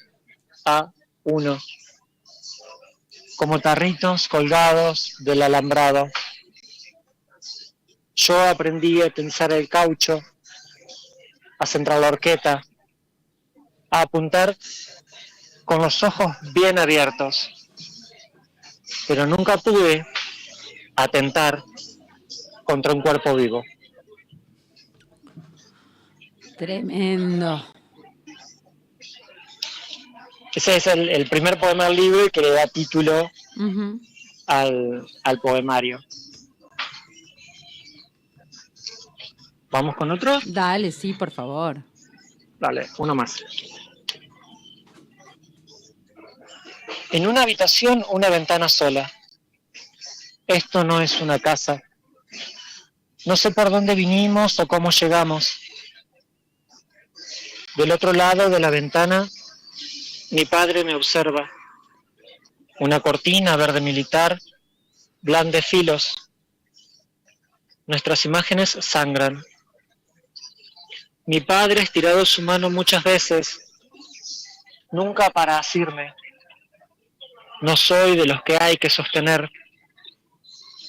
a 0.65 0.91
uno, 1.23 1.60
como 3.38 3.60
tarritos 3.60 4.27
colgados 4.27 5.15
del 5.19 5.41
alambrado. 5.41 6.10
Yo 8.15 8.39
aprendí 8.47 9.01
a 9.01 9.10
tensar 9.10 9.51
el 9.54 9.67
caucho, 9.69 10.21
a 11.60 11.65
centrar 11.65 11.99
la 11.99 12.10
horqueta, 12.10 12.62
a 13.89 14.01
apuntar 14.01 14.58
con 15.65 15.81
los 15.81 16.04
ojos 16.04 16.35
bien 16.54 16.79
abiertos, 16.79 17.69
pero 19.08 19.25
nunca 19.25 19.58
pude 19.58 20.06
atentar 20.96 21.63
contra 22.63 22.94
un 22.94 23.02
cuerpo 23.02 23.35
vivo. 23.35 23.63
Tremendo. 26.62 27.66
Ese 30.54 30.76
es 30.76 30.86
el, 30.86 31.10
el 31.10 31.28
primer 31.28 31.60
poema 31.60 31.86
del 31.86 31.96
libro 31.96 32.28
y 32.28 32.30
que 32.30 32.42
le 32.42 32.52
da 32.52 32.68
título 32.68 33.32
al, 34.46 35.08
al 35.24 35.40
poemario. 35.40 36.00
¿Vamos 39.72 39.96
con 39.96 40.12
otro? 40.12 40.40
Dale, 40.46 40.92
sí, 40.92 41.14
por 41.14 41.32
favor. 41.32 41.84
Dale, 42.60 42.88
uno 43.00 43.16
más. 43.16 43.44
En 47.10 47.26
una 47.26 47.42
habitación, 47.42 48.06
una 48.12 48.30
ventana 48.30 48.70
sola. 48.70 49.12
Esto 50.46 50.84
no 50.84 51.02
es 51.02 51.22
una 51.22 51.40
casa. 51.40 51.82
No 53.26 53.36
sé 53.36 53.50
por 53.50 53.72
dónde 53.72 53.96
vinimos 53.96 54.60
o 54.60 54.68
cómo 54.68 54.92
llegamos. 54.92 55.58
Del 57.76 57.92
otro 57.92 58.12
lado 58.12 58.50
de 58.50 58.60
la 58.60 58.69
ventana, 58.69 59.30
mi 60.32 60.46
padre 60.46 60.84
me 60.84 60.94
observa. 60.94 61.50
Una 62.80 63.00
cortina 63.00 63.56
verde 63.56 63.80
militar, 63.80 64.40
blande 65.22 65.62
filos. 65.62 66.30
Nuestras 67.88 68.26
imágenes 68.26 68.78
sangran. 68.82 69.42
Mi 71.26 71.40
padre 71.40 71.80
ha 71.80 71.84
estirado 71.84 72.26
su 72.26 72.42
mano 72.42 72.69
muchas 72.69 73.04
veces, 73.04 73.74
nunca 74.92 75.30
para 75.30 75.58
asirme. 75.58 76.13
No 77.62 77.78
soy 77.78 78.17
de 78.17 78.26
los 78.26 78.44
que 78.44 78.58
hay 78.60 78.76
que 78.76 78.90
sostener. 78.90 79.50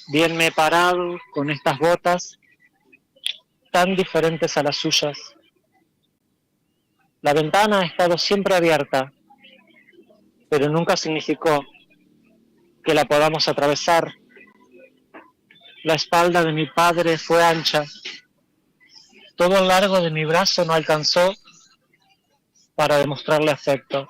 Bien 0.08 0.36
me 0.36 0.46
he 0.46 0.52
parado 0.52 1.18
con 1.32 1.50
estas 1.50 1.78
botas 1.78 2.38
tan 3.70 3.94
diferentes 3.94 4.56
a 4.56 4.64
las 4.64 4.76
suyas. 4.76 5.18
La 7.22 7.32
ventana 7.32 7.80
ha 7.80 7.86
estado 7.86 8.18
siempre 8.18 8.54
abierta, 8.54 9.12
pero 10.50 10.68
nunca 10.68 10.96
significó 10.96 11.64
que 12.84 12.94
la 12.94 13.04
podamos 13.04 13.48
atravesar. 13.48 14.12
La 15.84 15.94
espalda 15.94 16.44
de 16.44 16.52
mi 16.52 16.66
padre 16.66 17.16
fue 17.18 17.42
ancha 17.42 17.84
todo 19.36 19.58
el 19.58 19.66
largo 19.66 20.00
de 20.00 20.10
mi 20.10 20.24
brazo 20.24 20.64
no 20.64 20.72
alcanzó 20.72 21.34
para 22.76 22.98
demostrarle 22.98 23.50
afecto. 23.50 24.06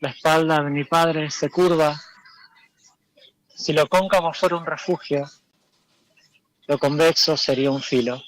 La 0.00 0.10
espalda 0.10 0.62
de 0.62 0.70
mi 0.70 0.84
padre 0.84 1.30
se 1.30 1.50
curva. 1.50 2.00
Si 3.48 3.72
lo 3.72 3.88
cóncavo 3.88 4.32
fuera 4.34 4.56
un 4.56 4.66
refugio, 4.66 5.24
lo 6.68 6.78
convexo 6.78 7.36
sería 7.36 7.70
un 7.70 7.82
filo. 7.82 8.22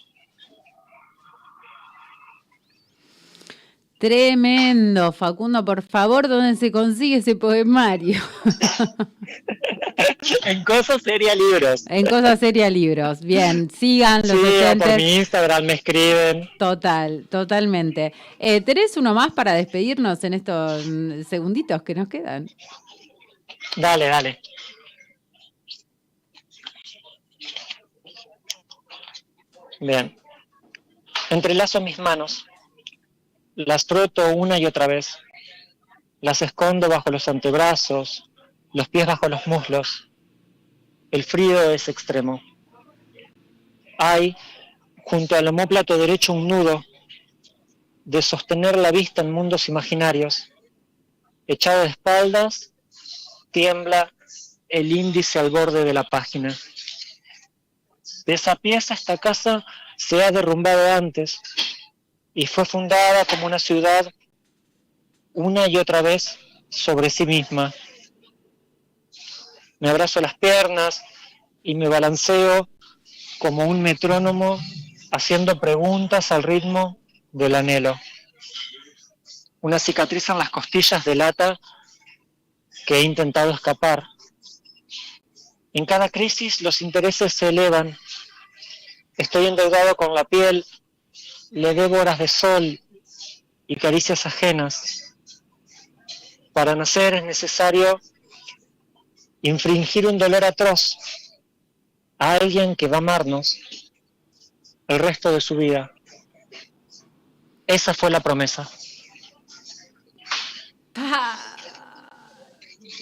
Tremendo, 3.98 5.10
Facundo, 5.10 5.64
por 5.64 5.82
favor, 5.82 6.28
¿dónde 6.28 6.54
se 6.54 6.70
consigue 6.70 7.16
ese 7.16 7.34
poemario? 7.34 8.22
en 10.44 10.62
cosas 10.62 11.02
sería 11.02 11.34
libros. 11.34 11.84
En 11.88 12.06
Cosas 12.06 12.38
Seria 12.38 12.70
Libros. 12.70 13.20
Bien, 13.20 13.68
sigan 13.70 14.22
los 14.22 14.30
Sí, 14.30 14.78
por 14.78 14.96
mi 14.96 15.16
Instagram 15.16 15.64
me 15.64 15.72
escriben. 15.74 16.48
Total, 16.58 17.26
totalmente. 17.28 18.14
Eh, 18.38 18.60
¿Tenés 18.60 18.96
uno 18.96 19.14
más 19.14 19.32
para 19.32 19.52
despedirnos 19.52 20.22
en 20.22 20.34
estos 20.34 20.86
mm, 20.86 21.22
segunditos 21.24 21.82
que 21.82 21.94
nos 21.96 22.08
quedan? 22.08 22.48
Dale, 23.76 24.06
dale. 24.06 24.40
Bien. 29.80 30.16
Entrelazo 31.30 31.80
mis 31.80 31.98
manos. 31.98 32.46
Las 33.58 33.84
froto 33.84 34.24
una 34.36 34.56
y 34.56 34.66
otra 34.66 34.86
vez. 34.86 35.18
Las 36.20 36.42
escondo 36.42 36.88
bajo 36.88 37.10
los 37.10 37.26
antebrazos, 37.26 38.30
los 38.72 38.88
pies 38.88 39.04
bajo 39.04 39.28
los 39.28 39.48
muslos. 39.48 40.12
El 41.10 41.24
frío 41.24 41.72
es 41.72 41.88
extremo. 41.88 42.40
Hay, 43.98 44.36
junto 45.02 45.34
al 45.34 45.48
omóplato 45.48 45.98
derecho, 45.98 46.34
un 46.34 46.46
nudo 46.46 46.84
de 48.04 48.22
sostener 48.22 48.76
la 48.76 48.92
vista 48.92 49.22
en 49.22 49.32
mundos 49.32 49.68
imaginarios. 49.68 50.52
Echado 51.48 51.80
de 51.80 51.88
espaldas, 51.88 52.74
tiembla 53.50 54.14
el 54.68 54.92
índice 54.92 55.40
al 55.40 55.50
borde 55.50 55.82
de 55.82 55.94
la 55.94 56.04
página. 56.04 56.56
De 58.24 58.34
esa 58.34 58.54
pieza 58.54 58.94
esta 58.94 59.18
casa 59.18 59.66
se 59.96 60.22
ha 60.22 60.30
derrumbado 60.30 60.92
antes 60.92 61.40
y 62.38 62.46
fue 62.46 62.64
fundada 62.64 63.24
como 63.24 63.46
una 63.46 63.58
ciudad 63.58 64.14
una 65.32 65.66
y 65.66 65.76
otra 65.76 66.02
vez 66.02 66.38
sobre 66.68 67.10
sí 67.10 67.26
misma. 67.26 67.74
Me 69.80 69.90
abrazo 69.90 70.20
las 70.20 70.38
piernas 70.38 71.02
y 71.64 71.74
me 71.74 71.88
balanceo 71.88 72.68
como 73.40 73.66
un 73.66 73.82
metrónomo 73.82 74.60
haciendo 75.10 75.58
preguntas 75.58 76.30
al 76.30 76.44
ritmo 76.44 77.00
del 77.32 77.56
anhelo. 77.56 77.98
Una 79.60 79.80
cicatriz 79.80 80.28
en 80.28 80.38
las 80.38 80.50
costillas 80.50 81.04
delata 81.04 81.58
que 82.86 82.98
he 82.98 83.02
intentado 83.02 83.50
escapar. 83.50 84.04
En 85.72 85.84
cada 85.86 86.08
crisis 86.08 86.62
los 86.62 86.82
intereses 86.82 87.32
se 87.32 87.48
elevan. 87.48 87.98
Estoy 89.16 89.46
endeudado 89.46 89.96
con 89.96 90.14
la 90.14 90.22
piel, 90.22 90.64
le 91.50 91.74
debo 91.74 91.98
horas 91.98 92.18
de 92.18 92.28
sol 92.28 92.80
y 93.66 93.76
caricias 93.76 94.26
ajenas. 94.26 95.14
Para 96.52 96.74
nacer 96.74 97.14
es 97.14 97.24
necesario 97.24 98.00
infringir 99.42 100.06
un 100.06 100.18
dolor 100.18 100.44
atroz 100.44 100.98
a 102.18 102.34
alguien 102.34 102.74
que 102.74 102.88
va 102.88 102.96
a 102.96 102.98
amarnos 102.98 103.58
el 104.88 104.98
resto 104.98 105.32
de 105.32 105.40
su 105.40 105.56
vida. 105.56 105.92
Esa 107.66 107.94
fue 107.94 108.10
la 108.10 108.20
promesa. 108.20 108.68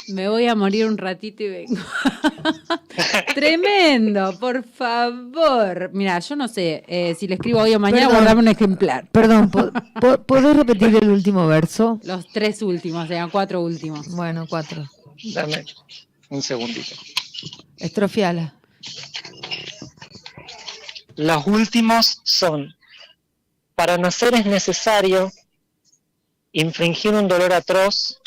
Me 0.08 0.28
voy 0.28 0.46
a 0.46 0.54
morir 0.54 0.86
un 0.86 0.98
ratito 0.98 1.42
y 1.42 1.48
vengo. 1.48 1.80
Tremendo, 3.34 4.38
por 4.38 4.64
favor. 4.64 5.90
Mira, 5.92 6.18
yo 6.20 6.36
no 6.36 6.48
sé 6.48 6.84
eh, 6.88 7.14
si 7.18 7.26
le 7.28 7.34
escribo 7.34 7.60
hoy 7.60 7.74
o 7.74 7.78
mañana, 7.80 8.02
Perdón. 8.08 8.16
guardame 8.16 8.40
un 8.42 8.48
ejemplar. 8.48 9.06
Perdón, 9.10 9.50
¿po- 9.50 9.70
po- 10.00 10.18
¿podés 10.22 10.56
repetir 10.56 10.96
el 10.96 11.10
último 11.10 11.46
verso? 11.46 12.00
Los 12.04 12.26
tres 12.28 12.62
últimos, 12.62 13.10
eran 13.10 13.30
cuatro 13.30 13.60
últimos. 13.60 14.08
Bueno, 14.08 14.46
cuatro. 14.48 14.88
Dame 15.34 15.64
un 16.30 16.42
segundito. 16.42 16.94
Estrofiala. 17.78 18.54
Los 21.16 21.46
últimos 21.46 22.20
son, 22.24 22.74
para 23.74 23.96
nacer 23.96 24.34
es 24.34 24.44
necesario 24.46 25.30
infringir 26.52 27.14
un 27.14 27.28
dolor 27.28 27.52
atroz 27.52 28.20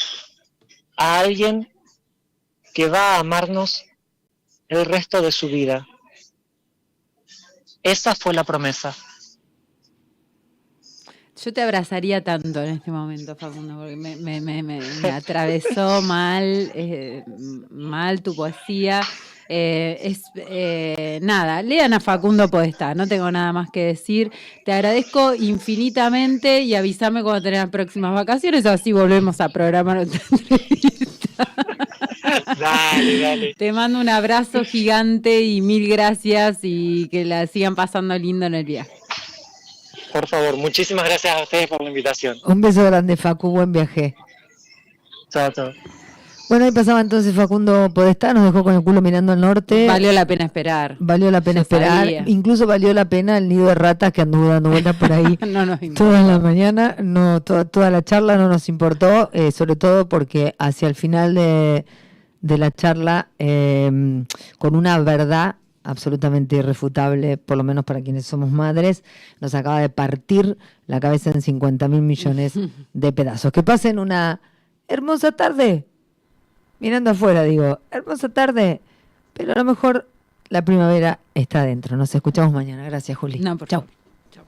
a 0.98 1.20
alguien 1.20 1.72
que 2.74 2.88
va 2.88 3.16
a 3.16 3.20
amarnos 3.20 3.84
el 4.70 4.86
resto 4.86 5.22
de 5.22 5.32
su 5.32 5.48
vida. 5.48 5.86
Esa 7.84 8.16
fue 8.16 8.34
la 8.34 8.44
promesa. 8.44 8.96
Yo 11.44 11.54
te 11.54 11.62
abrazaría 11.62 12.22
tanto 12.22 12.62
en 12.62 12.76
este 12.76 12.92
momento, 12.92 13.36
Facundo, 13.36 13.78
porque 13.78 13.96
me, 13.96 15.12
atravesó 15.12 16.02
mal, 16.02 16.72
eh, 16.76 17.24
mal 17.70 18.22
tu 18.22 18.36
poesía. 18.36 19.02
Eh, 19.52 19.98
es 20.04 20.22
eh, 20.36 21.20
nada, 21.24 21.64
lean 21.64 21.94
a 21.94 22.00
Facundo 22.00 22.52
Podestá, 22.52 22.94
no 22.94 23.08
tengo 23.08 23.32
nada 23.32 23.54
más 23.54 23.72
que 23.72 23.86
decir. 23.86 24.32
Te 24.66 24.74
agradezco 24.74 25.34
infinitamente 25.34 26.62
y 26.62 26.76
avísame 26.76 27.24
cuando 27.24 27.42
tenés 27.42 27.68
próximas 27.70 28.14
vacaciones, 28.14 28.66
así 28.66 28.92
volvemos 28.92 29.40
a 29.42 29.50
programar 29.50 29.98
otra 29.98 30.22
entrevista. 30.32 31.88
Dale, 32.70 33.20
dale. 33.20 33.54
Te 33.56 33.72
mando 33.72 34.00
un 34.00 34.10
abrazo 34.10 34.64
gigante 34.64 35.42
y 35.42 35.62
mil 35.62 35.88
gracias 35.90 36.60
y 36.64 37.08
que 37.10 37.26
la 37.26 37.48
sigan 37.48 37.76
pasando 37.76 38.18
lindo 38.18 38.46
en 38.46 38.56
el 38.56 38.66
viaje. 38.66 38.92
Por 40.12 40.28
favor, 40.28 40.58
muchísimas 40.58 41.06
gracias 41.06 41.36
a 41.36 41.44
ustedes 41.44 41.68
por 41.68 41.82
la 41.82 41.90
invitación. 41.90 42.38
Un 42.46 42.62
beso 42.62 42.84
grande, 42.84 43.16
Facu, 43.16 43.50
buen 43.50 43.72
viaje. 43.72 44.16
Chao, 45.30 45.52
chao. 45.52 45.72
Bueno, 46.50 46.66
ahí 46.66 46.72
pasaba 46.72 47.00
entonces 47.00 47.36
Facundo 47.36 47.92
Podestá, 47.94 48.34
nos 48.34 48.44
dejó 48.44 48.64
con 48.64 48.74
el 48.74 48.84
culo 48.84 49.04
mirando 49.04 49.34
al 49.34 49.40
norte. 49.40 49.86
Valió 49.86 50.12
la 50.12 50.26
pena 50.26 50.46
esperar. 50.46 50.98
Valió 51.00 51.30
la 51.30 51.42
pena 51.42 51.60
Se 51.60 51.62
esperar. 51.62 52.00
sabía. 52.00 52.24
Incluso 52.26 52.66
valió 52.66 52.92
la 52.92 53.06
pena 53.06 53.38
el 53.38 53.48
nido 53.48 53.68
de 53.68 53.76
ratas 53.76 54.12
que 54.12 54.22
anduvo 54.22 54.48
dando 54.48 54.72
vueltas 54.72 54.96
por 54.96 55.14
ahí 55.14 55.38
No 55.48 55.68
nos 55.68 55.80
toda 55.94 56.24
la 56.24 56.40
mañana. 56.40 56.96
No, 57.04 57.44
toda, 57.44 57.66
toda 57.66 57.92
la 57.92 58.02
charla 58.02 58.36
no 58.36 58.50
nos 58.50 58.68
importó, 58.68 59.30
eh, 59.32 59.52
sobre 59.52 59.76
todo 59.76 60.10
porque 60.10 60.56
hacia 60.58 60.88
el 60.88 60.96
final 60.96 61.36
de, 61.36 61.86
de 62.42 62.58
la 62.58 62.72
charla 62.72 63.28
eh, 63.40 64.24
con 64.58 64.76
una 64.76 64.98
verdad 65.00 65.56
absolutamente 65.84 66.58
irrefutable, 66.58 67.38
por 67.38 67.58
lo 67.58 67.64
menos 67.64 67.84
para 67.86 68.02
quienes 68.02 68.26
somos 68.26 68.52
madres, 68.52 69.04
nos 69.40 69.56
acaba 69.56 69.80
de 69.80 69.90
partir 69.90 70.58
la 70.88 71.00
cabeza 71.00 71.32
en 71.32 71.42
50 71.42 71.88
mil 71.88 72.02
millones 72.02 72.54
de 72.94 73.12
pedazos. 73.12 73.52
Que 73.52 73.64
pasen 73.64 74.00
una 74.00 74.40
hermosa 74.88 75.32
tarde, 75.32 75.86
mirando 76.80 77.12
afuera, 77.12 77.44
digo, 77.44 77.80
hermosa 77.92 78.30
tarde, 78.30 78.82
pero 79.34 79.54
a 79.54 79.56
lo 79.56 79.66
mejor 79.66 80.08
la 80.50 80.64
primavera 80.64 81.20
está 81.34 81.62
adentro. 81.62 81.96
Nos 81.96 82.14
escuchamos 82.14 82.52
mañana. 82.54 82.84
Gracias, 82.86 83.18
Juli. 83.18 83.40
No, 83.40 83.58
por 83.58 83.68
Chau. 83.68 83.82
favor. 83.82 83.96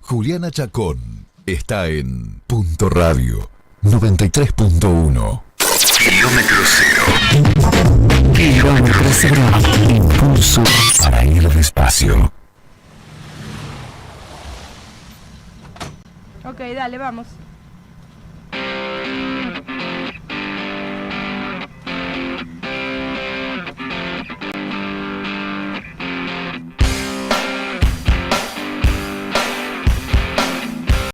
Juliana 0.02 0.52
Chacón 0.52 1.26
está 1.46 1.88
en 1.88 2.42
Punto 2.48 2.90
Radio 2.90 3.50
93.1. 3.84 5.42
Kilómetro 5.84 6.58
cero. 6.64 7.04
Kilómetro 8.36 9.04
cero. 9.14 9.42
Impulso 9.90 10.64
para 11.00 11.26
ir 11.26 11.50
despacio. 11.50 12.32
Ok, 16.46 16.60
dale, 16.76 17.00
vamos. 17.00 17.28